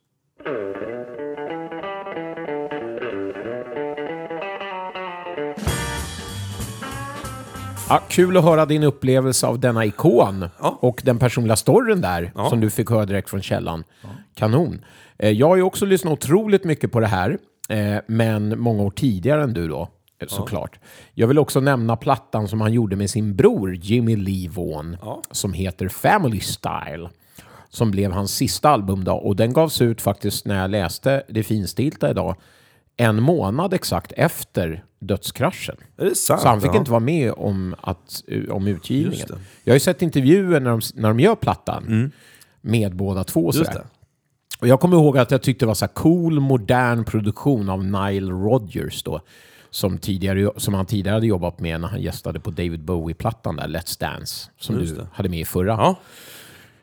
[7.90, 10.78] Ja, kul att höra din upplevelse av denna ikon Ja.
[10.82, 12.50] och den personliga storyn där Ja.
[12.50, 13.84] som du fick höra direkt från källan.
[14.36, 14.82] Kanon.
[15.18, 17.38] Eh, Jag har ju också lyssnat otroligt mycket på det här,
[17.70, 19.88] eh, men många år tidigare än du då,
[20.22, 20.80] eh, såklart.
[21.14, 24.98] Jag vill också nämna plattan som han gjorde med sin bror Jimmy Lee Vaughan,
[25.32, 27.10] som heter Family Style.
[27.72, 31.44] Som blev hans sista album då, och den gavs ut faktiskt när jag läste det
[31.44, 32.36] finstilta idag,
[33.00, 35.76] en månad exakt efter dödskraschen.
[36.16, 36.78] Så han fick Ja.
[36.78, 39.28] inte vara med om, att, om Just utgivningen.
[39.64, 42.12] Jag har ju sett intervjuer när de, när de gör plattan
[42.62, 43.52] med båda två.
[43.52, 43.64] Mm.
[43.74, 43.84] Det.
[44.60, 48.32] och Jag kommer ihåg att jag tyckte det var så cool, modern produktion av Nile
[48.32, 49.22] Rodgers då.
[49.72, 53.68] Som, tidigare, som han tidigare hade jobbat med när han gästade på David Bowie-plattan där,
[53.68, 54.50] Let's Dance.
[54.60, 55.08] Som Just du det.
[55.14, 55.72] hade med i förra.
[55.72, 55.96] Ja.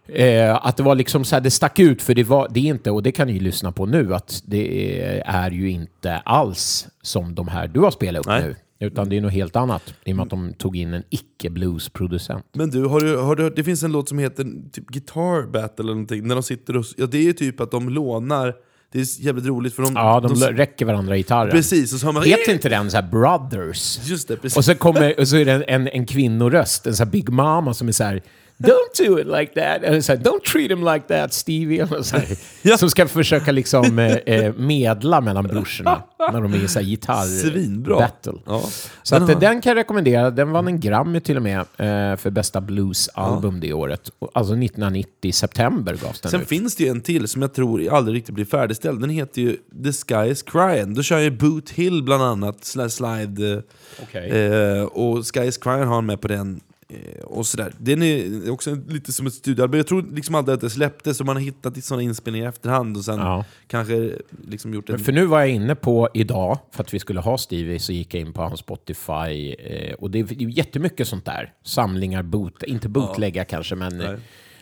[0.09, 2.65] Eh, att det var liksom så här, det stack ut, för det, var, det är
[2.65, 6.89] inte, och det kan ni ju lyssna på nu, att det är, ju inte alls
[7.03, 8.43] som de här du har spelat upp Nej.
[8.43, 8.57] nu.
[8.79, 12.45] Utan det är något helt annat, i och med att de tog in en icke-blues-producent.
[12.53, 15.83] Men du, har du, har du, det finns en låt som heter typ Guitar Battle
[15.83, 16.85] eller någonting, när de sitter och...
[16.97, 18.55] Ja, det är typ att de lånar...
[18.93, 19.93] Det är jävligt roligt för de...
[19.95, 21.51] Ja, de, räcker varandra gitarren.
[21.51, 22.23] Precis, och så har man...
[22.23, 24.09] Heter inte den så här Brothers?
[24.09, 24.57] Just det, precis.
[24.57, 27.29] Och så, kommer, och så är det en, en, en kvinnoröst, en sån här Big
[27.29, 28.23] Mama som är så här
[28.59, 29.83] Don't do it like that.
[29.83, 31.87] Eller så här, Don't treat him like that, Stevie.
[32.03, 32.27] Så här,
[32.63, 32.79] Ja.
[32.79, 36.87] Som ska försöka liksom eh, eh, medla mellan brorsorna när de är i så här
[37.27, 37.95] Svinbra.
[37.97, 38.41] gitarr-battle.
[38.47, 38.63] Ja.
[39.03, 40.31] Så Den att, har- den kan jag rekommendera.
[40.31, 44.11] Den vann en Grammy till och med eh, för bästa bluesalbum det året.
[44.35, 46.49] Alltså 1990, september gavs den Sen ut.
[46.49, 49.01] finns det ju en till som jag tror aldrig riktigt blir färdigställd.
[49.01, 50.95] Den heter ju The Sky is Crying.
[50.95, 53.53] Då kör ju Boot Hill bland annat, Sli- Slide.
[53.55, 53.61] eh,
[54.03, 54.31] Okej.
[54.31, 56.61] Eh, och Sky is Crying har han med på den.
[56.89, 57.73] Eh, och sådär.
[57.79, 59.79] Den är också lite som ett studioalbum.
[59.79, 62.97] Jag tror liksom aldrig att det släpptes, så man har hittat sådana inspelningar i efterhand
[62.97, 63.45] och sen Ja.
[63.67, 64.13] kanske
[64.49, 64.95] liksom gjort en...
[64.95, 67.93] Men för nu var jag inne på idag, för att vi skulle ha Stevie, så
[67.93, 69.55] gick jag in på hans Spotify.
[69.55, 71.53] Eh, och det är ju jättemycket sånt där.
[71.65, 74.15] Samlingar, boot, inte bootlägga kanske, men eh,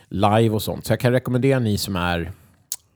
[0.09, 0.85] live och sånt.
[0.85, 2.31] Så jag kan rekommendera ni som är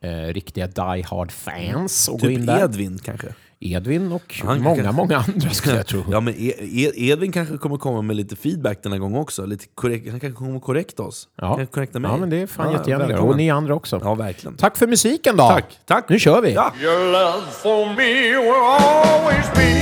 [0.01, 2.63] eh, riktiga Die Hard fans att gå in Typ där.
[2.63, 3.27] Edvin kanske?
[3.61, 6.03] Edvin och Han många, kanske- många andra skulle jag tro.
[6.11, 9.45] Ja men E- E- Edvin kanske kommer komma med lite feedback den här gången också.
[9.45, 11.27] Lite korrekt, han kanske kommer korrekta oss.
[11.35, 12.11] Ja, kanske korrekta mig.
[12.11, 13.21] ja men det är fan Ja, jättegärna.
[13.21, 13.99] Och ni andra också.
[14.03, 14.57] Ja, verkligen.
[14.57, 15.47] Tack för musiken då!
[15.47, 16.09] Tack, tack.
[16.09, 16.53] Nu kör vi!
[16.53, 16.73] Ja.
[16.81, 19.79] Your love for me will always be.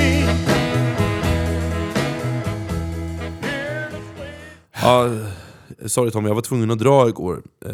[4.81, 5.09] Ja,
[5.85, 7.43] sorry Tom, jag var tvungen att dra igår.
[7.65, 7.73] Eh,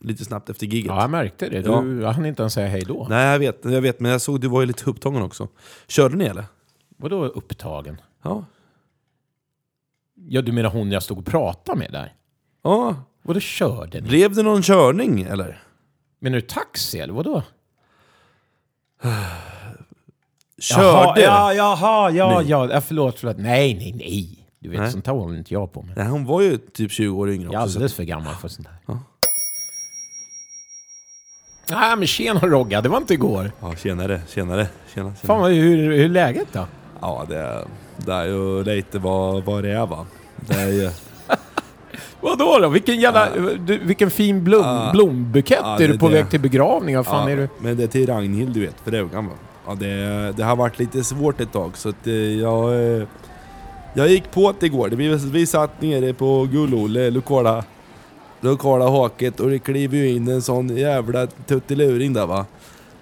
[0.00, 0.86] lite snabbt efter giget.
[0.86, 1.62] Ja, jag märkte det.
[1.62, 3.06] Du jag hann inte ens säga hej då.
[3.10, 5.48] Nej, jag vet, jag vet, men jag såg du var ju lite upptagen också.
[5.86, 6.44] Körde ni eller?
[6.96, 8.00] Vadå upptagen?
[8.22, 8.44] Ja.
[10.28, 12.12] Ja, du menar hon jag stod och pratade med där?
[12.62, 14.08] Ja, Vadå körde ni?
[14.08, 15.62] Blev det någon körning eller?
[16.20, 17.42] Menar du taxi eller vadå?
[20.58, 21.20] Körde?
[21.20, 22.50] Jaha, ja, jaha, ja, Nej.
[22.50, 23.36] ja, ja, förlåt, förlåt.
[23.38, 24.45] Nej, nej, nej.
[24.66, 24.92] Du vet, Nej.
[24.92, 25.96] sånt här håller inte jag på med.
[25.96, 27.76] Nej, hon var ju typ 20 år yngre Jag är också.
[27.76, 28.76] alldeles för gammal för sånt här.
[28.86, 28.98] Ja.
[31.70, 33.52] Nej, men tjena Rogga, det var inte igår.
[33.60, 35.08] Ja, tjenare, tjenare, tjena.
[35.14, 35.38] Fan, tjena.
[35.38, 36.66] vad- hur, hur är läget då?
[37.00, 37.64] Ja, det,
[37.96, 40.06] det är ju lite vad, vad det är va.
[40.36, 40.90] Det är ju...
[42.20, 42.68] Vadå då?
[42.68, 43.28] Vilken jävla...
[43.58, 44.90] Du, vilken fin blom, Ja.
[44.92, 46.96] blombukett Ja, är du på det- väg till begravning?
[46.96, 47.48] Vad fan ja, är du?
[47.60, 49.32] Men det är till Ragnhild du vet, frugan va.
[49.66, 52.96] Ja, det, det har varit lite svårt ett tag så att eh, jag...
[53.00, 53.06] eh,
[53.96, 54.88] Jag gick på det igår.
[54.88, 57.64] Vi, vi satt nere på Gull-Olle, lokala,
[58.40, 62.46] lokala haket och det klev ju in en sån jävla tutteluring där va.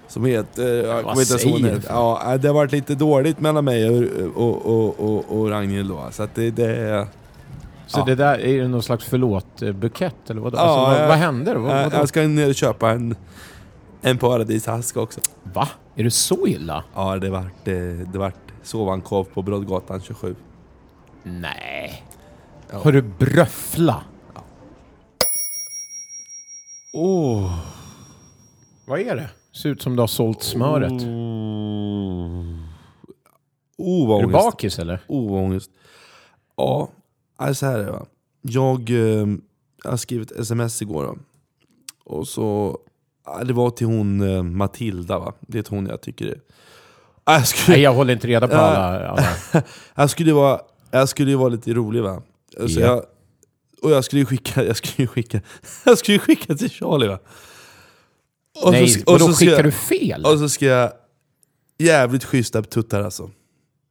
[0.09, 0.75] Som heter...
[0.87, 1.83] Jag Vad kommer inte ihåg det.
[1.89, 4.03] Ja, det har varit lite dåligt mellan mig och,
[4.37, 6.05] och, och, och, och Ragnhild då.
[6.13, 6.51] Så att det...
[6.51, 7.07] det
[7.87, 8.05] Så Ja.
[8.05, 10.57] det där, är det någon slags förlåt-bukett eller vadå?
[10.57, 11.61] Ja, alltså, vad, jag- vad hände då?
[11.61, 11.97] Vad, jag, vadå?
[11.97, 13.17] jag ska ner och köpa en,
[14.03, 15.21] en paradisask också.
[15.55, 15.69] Va?
[15.97, 16.85] Är det så illa?
[16.95, 20.35] Ja, det vart, det, det vart sovankorv på Brodgatan 27.
[21.25, 22.05] Nej.
[22.73, 24.03] Har du bröffla?
[26.93, 27.59] Åh!
[28.87, 29.31] Vad är det?
[29.53, 30.93] Ser ut som du har sålt smöret.
[33.79, 34.45] Oh, vad Är du ångest.
[34.47, 35.01] bakis eller?
[35.09, 35.71] Oh, vad ångest.
[36.57, 36.89] Ja,
[37.37, 38.07] alltså så här är det va.
[38.43, 39.27] Jag, eh,
[39.85, 41.17] jag har skrivit sms igår då.
[42.05, 42.79] Och så...
[43.27, 45.33] ja, Det var till hon eh, Matilda va.
[45.41, 46.41] Det är hon jag tycker är...
[47.25, 49.09] Ja, Jag skulle, Nej, jag håller inte reda på alla.
[49.09, 49.25] alla.
[49.95, 50.61] jag skulle vara,
[50.99, 52.23] jag skulle ju vara lite rolig va.
[52.69, 52.87] Så Ja.
[52.87, 53.05] jag,
[53.83, 55.41] och jag skulle ju skicka, jag skulle ju skicka,
[55.85, 57.19] jag skulle ju skicka till Charlie va.
[58.63, 60.25] Och Nej, så, och då ska skickar jag, du fel?
[60.27, 60.93] Och så ska jag...
[61.79, 63.31] Jävligt schyssta tuttar alltså.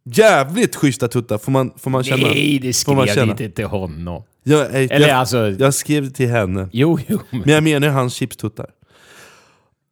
[0.05, 2.27] Jävligt schyssta tuttar, får man, får man känna.
[2.27, 3.31] Nej, det Får man skrev känna?
[3.31, 4.23] inte till honom.
[4.43, 5.49] Jag, jag, Eller jag, alltså...
[5.49, 6.69] jag skrev det till henne.
[6.73, 7.19] Jo, jo.
[7.29, 7.39] Men...
[7.45, 8.69] Men jag menar ju hans chipstuttar.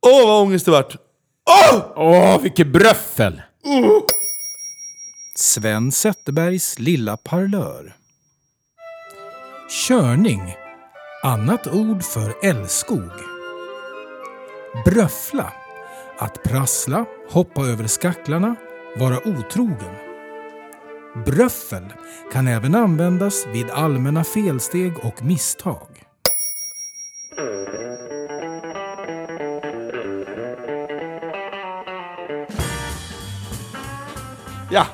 [0.07, 0.95] Åh vad ångest det vart!
[1.74, 1.82] Åh!
[1.95, 3.41] Åh, vilket bröffel!
[5.42, 7.94] Sven Zetterbergs lilla parlör.
[9.88, 10.56] Körning.
[11.24, 13.12] Annat ord för älskog.
[14.86, 15.54] Bröffla.
[16.18, 18.56] Att prassla, hoppa över skacklarna,
[18.98, 19.96] vara otrogen.
[21.26, 21.94] Bröffel
[22.34, 26.04] kan även användas vid allmänna felsteg och misstag.
[34.72, 34.88] Ja!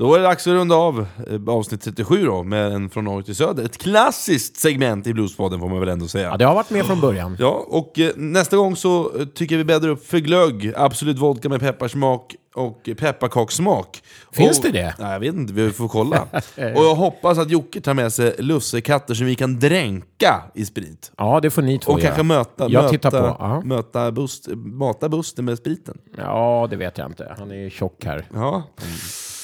[0.00, 3.22] Då är det dags att runda av eh, avsnitt 37 då, med en Från norr
[3.22, 3.64] till söder.
[3.64, 6.28] Ett klassiskt segment i Bluespodden får man väl ändå säga.
[6.28, 7.36] Ja, det har varit med från början.
[7.40, 11.48] Ja, och eh, nästa gång så eh, tycker vi bäddar upp för glögg, Absolut vodka
[11.48, 14.02] med pepparsmak och pepparkakssmak.
[14.32, 14.94] Finns och, det det?
[14.98, 16.22] Nej, jag vet inte, vi får kolla.
[16.56, 21.12] och jag hoppas att Jocke tar med sig lussekatter som vi kan dränka i sprit.
[21.16, 22.38] Ja, det får ni två Och kanske göra.
[22.38, 23.60] möta, Jag möta, tittar på, ja.
[23.64, 25.98] möta bust, mata Buster med spriten.
[26.16, 27.34] Ja, det vet jag inte.
[27.38, 28.26] Han är tjock här.
[28.34, 28.62] Ja.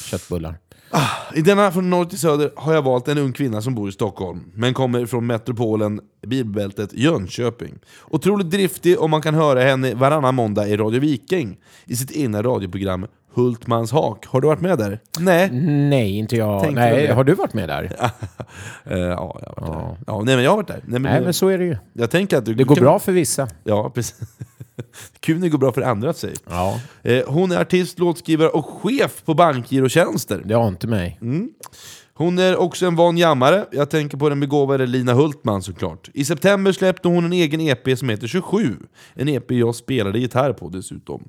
[0.07, 0.59] Köttbullar.
[0.91, 3.89] Ah, I denna från norr till söder har jag valt en ung kvinna som bor
[3.89, 7.79] i Stockholm, men kommer från metropolen bilbältet Jönköping.
[8.09, 12.43] Otroligt driftig och man kan höra henne varannan måndag i Radio Viking i sitt egna
[12.43, 14.26] radioprogram Hultmans hak.
[14.26, 14.99] Har du varit med där?
[15.18, 15.51] Nej.
[15.91, 16.62] Nej, inte jag.
[16.62, 17.97] Tänkte Nej, har du varit med där?
[18.84, 20.05] Eh, ja, jag har varit där.
[20.07, 20.80] Ja, nej, men jag har varit där.
[20.87, 21.76] Nej, men, Nej, men så är det ju.
[21.93, 23.49] Jag tänker att du Det går kan- bra för vissa.
[23.64, 24.20] Ja, precis.
[25.20, 26.34] Kul det går bra för andra att säga.
[26.51, 30.43] Ja, Eh, hon är artist, låtskrivare och chef på bankgirotjänster.
[30.45, 31.18] det har inte mig.
[32.19, 33.67] Hon är också en van jammare.
[33.73, 36.11] Jag tänker på den begåvade Lina Hultman såklart.
[36.14, 38.77] I september släppte hon en egen EP som heter 27.
[39.14, 41.25] En EP jag spelade gitarr på dessutom.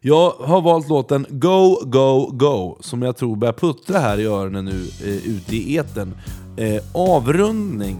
[0.00, 4.64] Jag har valt låten Go, Go, Go som jag tror börjar puttra här i öronen
[4.64, 6.14] nu eh, ute i etern.
[6.56, 7.96] Eh, avrundning.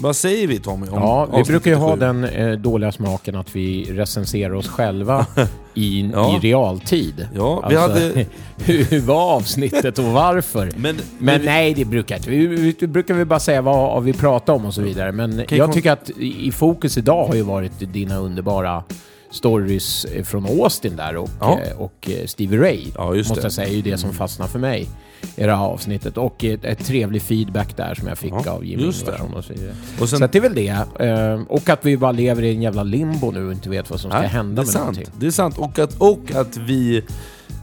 [0.00, 0.86] Vad säger vi Tommy?
[0.86, 1.02] Om Mm.
[1.08, 2.00] Ja, vi brukar ju ha 77?
[2.06, 5.26] den eh, dåliga smaken att vi recenserar oss själva
[5.74, 6.36] i, Ja.
[6.36, 7.28] i realtid.
[7.34, 8.26] Ja, vi hade-
[8.64, 10.66] hur var avsnittet och varför?
[10.76, 12.30] Men, Men men nej, det brukar inte.
[12.30, 15.12] Vi, vi, vi brukar vi bara säga vad vi pratar om och så vidare.
[15.12, 18.82] Men jag jag kon- tycker att i fokus idag har ju varit dina underbara
[19.30, 21.58] stories eh, från Austin där och, Ja.
[21.60, 22.84] eh, och eh, Stevie Ray.
[22.94, 23.44] Ja, just måste det.
[23.44, 24.88] jag säga, är ju det som fastnar för mig
[25.36, 26.16] i det här avsnittet.
[26.16, 29.12] Och ett, ett trevlig feedback där som jag fick Ja, av Jimmy just det.
[29.12, 29.74] Ingvarsson och så vidare.
[30.00, 30.68] Och sen- Så att det är väl det.
[31.06, 34.00] Eh, Och att vi bara lever i en jävla limbo nu och inte vet vad
[34.00, 34.78] som ska hända med sant.
[34.84, 35.06] någonting.
[35.20, 35.58] Det är sant.
[35.58, 37.02] Och att, och att vi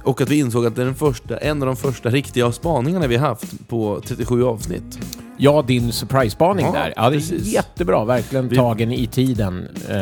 [0.06, 3.08] och att vi insåg att det är den första, en av de första riktiga spaningarna
[3.08, 5.00] vi haft på 37 avsnitt.
[5.38, 6.94] Ja, din surprise-spaning Ja, där.
[6.96, 8.06] Ja, det är jättebra.
[8.06, 9.68] Verkligen Vi- tagen i tiden.
[9.90, 9.96] Eh,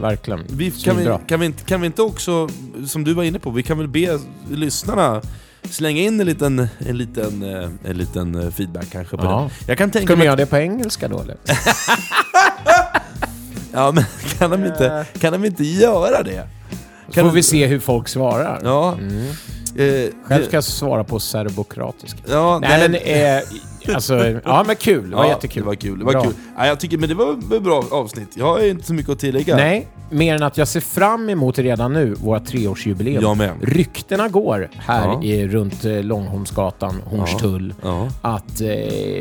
[0.00, 0.40] verkligen.
[0.50, 2.48] Vi, kan, vi, kan, vi inte, kan vi inte också,
[2.86, 4.18] som du var inne på, vi kan väl be
[4.50, 5.20] lyssnarna
[5.70, 9.50] slänga in en liten, en liten, eh, en liten eh, feedback kanske på Ja.
[9.60, 9.68] det.
[9.68, 10.26] Jag kan Ska tänka de mig...
[10.26, 11.36] göra det på engelska då eller?
[13.72, 14.04] Ja, men
[14.38, 16.48] kan de inte, kan de inte göra det?
[17.14, 18.60] Kan får vi se hur folk svarar.
[18.64, 18.98] Ja.
[19.76, 22.18] Eh, Själv ska jag svara på serbokratiska.
[22.30, 23.42] Ja, Nej men, eh,
[23.94, 25.10] alltså, ja men kul.
[25.10, 25.62] Det var ja, jättekul.
[25.62, 25.98] Det var kul.
[25.98, 26.22] Det var Bra.
[26.22, 26.32] kul.
[26.56, 28.28] Ja, jag tycker, men det var ett bra avsnitt.
[28.36, 29.56] Jag har inte så mycket att tillägga.
[29.56, 33.22] Nej, mer än att jag ser fram emot redan nu våra treårsjubileum.
[33.22, 33.50] Jag med.
[33.62, 35.22] Ryktena går här Ja.
[35.22, 38.08] i, runt eh, Långholmsgatan, Hornstull, Ja.
[38.22, 38.66] att eh,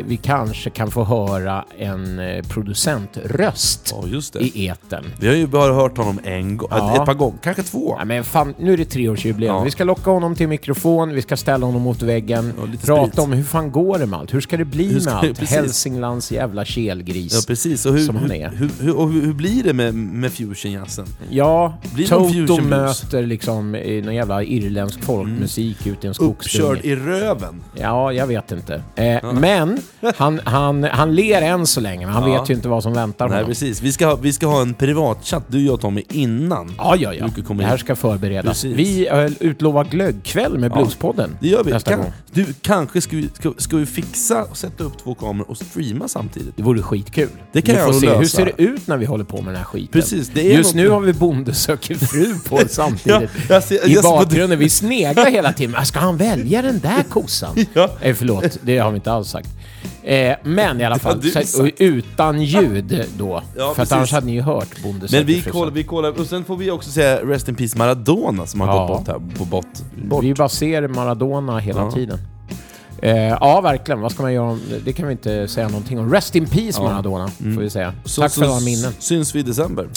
[0.06, 3.94] vi kanske kan få höra en eh, producentröst
[4.40, 5.06] i etern.
[5.20, 7.96] Vi har ju bara hört honom en gång, ett par gånger, kanske två.
[8.00, 9.64] Ja, men fan, nu är det treårsjubileum.
[9.64, 12.54] Vi ska locka honom till mikrofon, vi ska ställa honom mot väggen,
[12.86, 13.20] prata sprit.
[13.20, 14.34] om hur fan går det med allt?
[14.34, 15.40] Hur ska det bli Hur ska med allt?
[15.40, 17.34] Hälsinglands jävla kelgris.
[17.34, 17.86] Ja, precis.
[17.86, 18.50] Och hur, Som han är.
[18.50, 21.06] hur, hur, och hur, blir det med, med fusionjazzen?
[21.30, 26.66] Ja, Blir Toto möter liksom någon jävla irländsk folkmusik ute i en skogsdunge.
[26.72, 27.62] Uppkörd i röven.
[27.76, 28.82] Ja, jag vet inte.
[28.96, 29.78] Eh, Men
[30.16, 32.42] han, han, han ler än så länge, men han Ja.
[32.42, 33.50] vet ju inte vad som väntar Nej, honom.
[33.50, 33.82] precis.
[33.82, 36.74] Vi ska, ha, vi ska ha en privatchatt, du, jag och Tommy, innan.
[36.78, 37.30] Ja, ja, ja.
[37.54, 38.46] Det här ska förberedas.
[38.62, 38.78] Precis.
[38.78, 41.72] Vi eh, utlovar glöggkväll med Bluespodden Det gör vi.
[41.72, 42.12] nästa Kan, gång.
[42.32, 46.08] du, kanske ska vi, ska, ska vi fixa och sätta upp två kameror och streama
[46.08, 46.58] samtidigt?
[46.58, 47.30] Det vore skitkul.
[47.52, 48.10] Det kan vi jag se.
[48.10, 48.38] Hur lösa.
[48.38, 50.02] ser det ut när vi håller på med den här skiten?
[50.02, 53.06] Precis, Just nu har vi Bonde söker fru på samtidigt.
[53.06, 54.60] Ja, jag ser- I jag ser- bakgrunden.
[54.60, 55.76] Vi sneglar hela tiden.
[55.78, 57.56] Ah, Ska han välja den där kossan?
[57.74, 57.90] Ja.
[58.02, 59.50] Eh, förlåt, det har vi inte alls sagt.
[60.04, 63.44] Eh, men i alla fall, du så, utan ljud då.
[63.58, 66.26] Ja, för att annars hade ni ju hört Bonde Men vi kollar, vi kollar, och
[66.28, 68.88] sen får vi också säga Rest in Peace Maradona som har Ja.
[68.88, 69.38] gått bort här.
[69.38, 69.66] På bort.
[70.10, 70.24] bort.
[70.24, 71.92] Vi bara ser Maradona hela Ja.
[71.92, 72.18] tiden.
[73.02, 74.02] Eh, ja, verkligen.
[74.02, 74.62] Vad ska man göra om...
[74.86, 76.14] Det kan vi inte säga någonting om.
[76.14, 76.84] Rest in peace Ja.
[76.84, 77.94] Maradona, får vi säga.
[78.06, 78.94] Så, Tack så för alla minnen.
[79.00, 79.88] syns vi i december.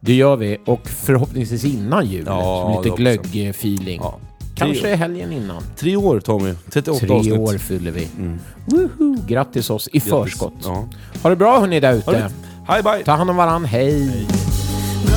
[0.00, 0.58] Det gör vi.
[0.66, 2.24] Och förhoppningsvis innan jul.
[2.26, 4.00] Ja, lite glögg-feeling.
[4.02, 4.18] Ja.
[4.54, 5.62] Kanske Tre, helgen innan.
[5.76, 7.38] tre år Tommy, 38 Tre avsnitt.
[7.38, 8.08] år fyller vi.
[8.18, 8.38] Mm.
[8.66, 9.16] Woho!
[9.26, 10.52] Grattis oss i förskott.
[10.64, 10.84] Ja.
[11.22, 12.30] Ha det bra hörni där ute.
[12.68, 13.02] Hej bye!
[13.04, 13.64] Ta hand om varann.
[13.64, 14.26] Hej.
[15.06, 15.12] Go,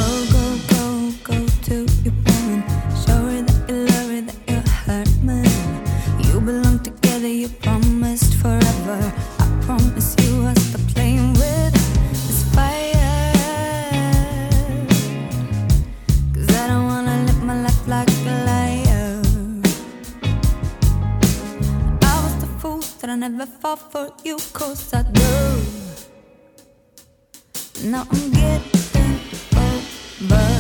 [23.15, 25.61] fool that I never fall for you, cause I do.
[27.89, 29.19] Now I'm getting
[29.55, 30.55] over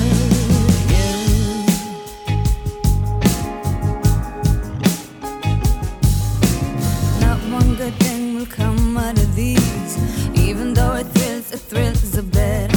[0.91, 1.07] you.
[7.21, 9.97] Not one good thing will come out of these.
[10.35, 12.71] Even though it thrills, it thrills a bit.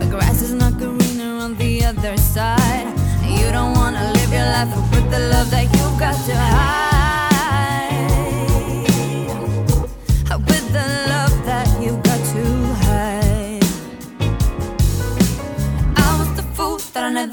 [0.00, 2.86] The grass is not greener on the other side.
[3.22, 6.93] You don't wanna live your life with the love that you got to hide.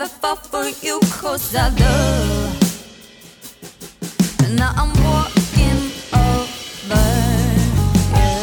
[0.01, 1.95] Never fought for you cause I do.
[4.43, 5.79] And now I'm walking
[6.13, 7.05] over
[8.17, 8.33] you.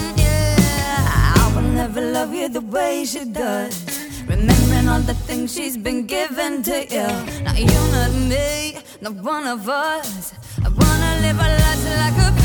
[0.00, 0.26] Mm,
[1.38, 3.74] I will never love you the way she does.
[4.26, 7.08] Remembering all the things she's been giving to you.
[7.44, 10.32] Now you not me, not one of us.
[10.64, 12.39] I wanna live our lives like a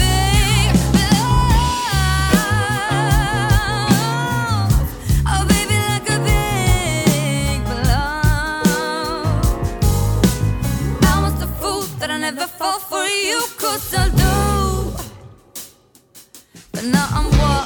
[16.92, 17.65] now I'm what?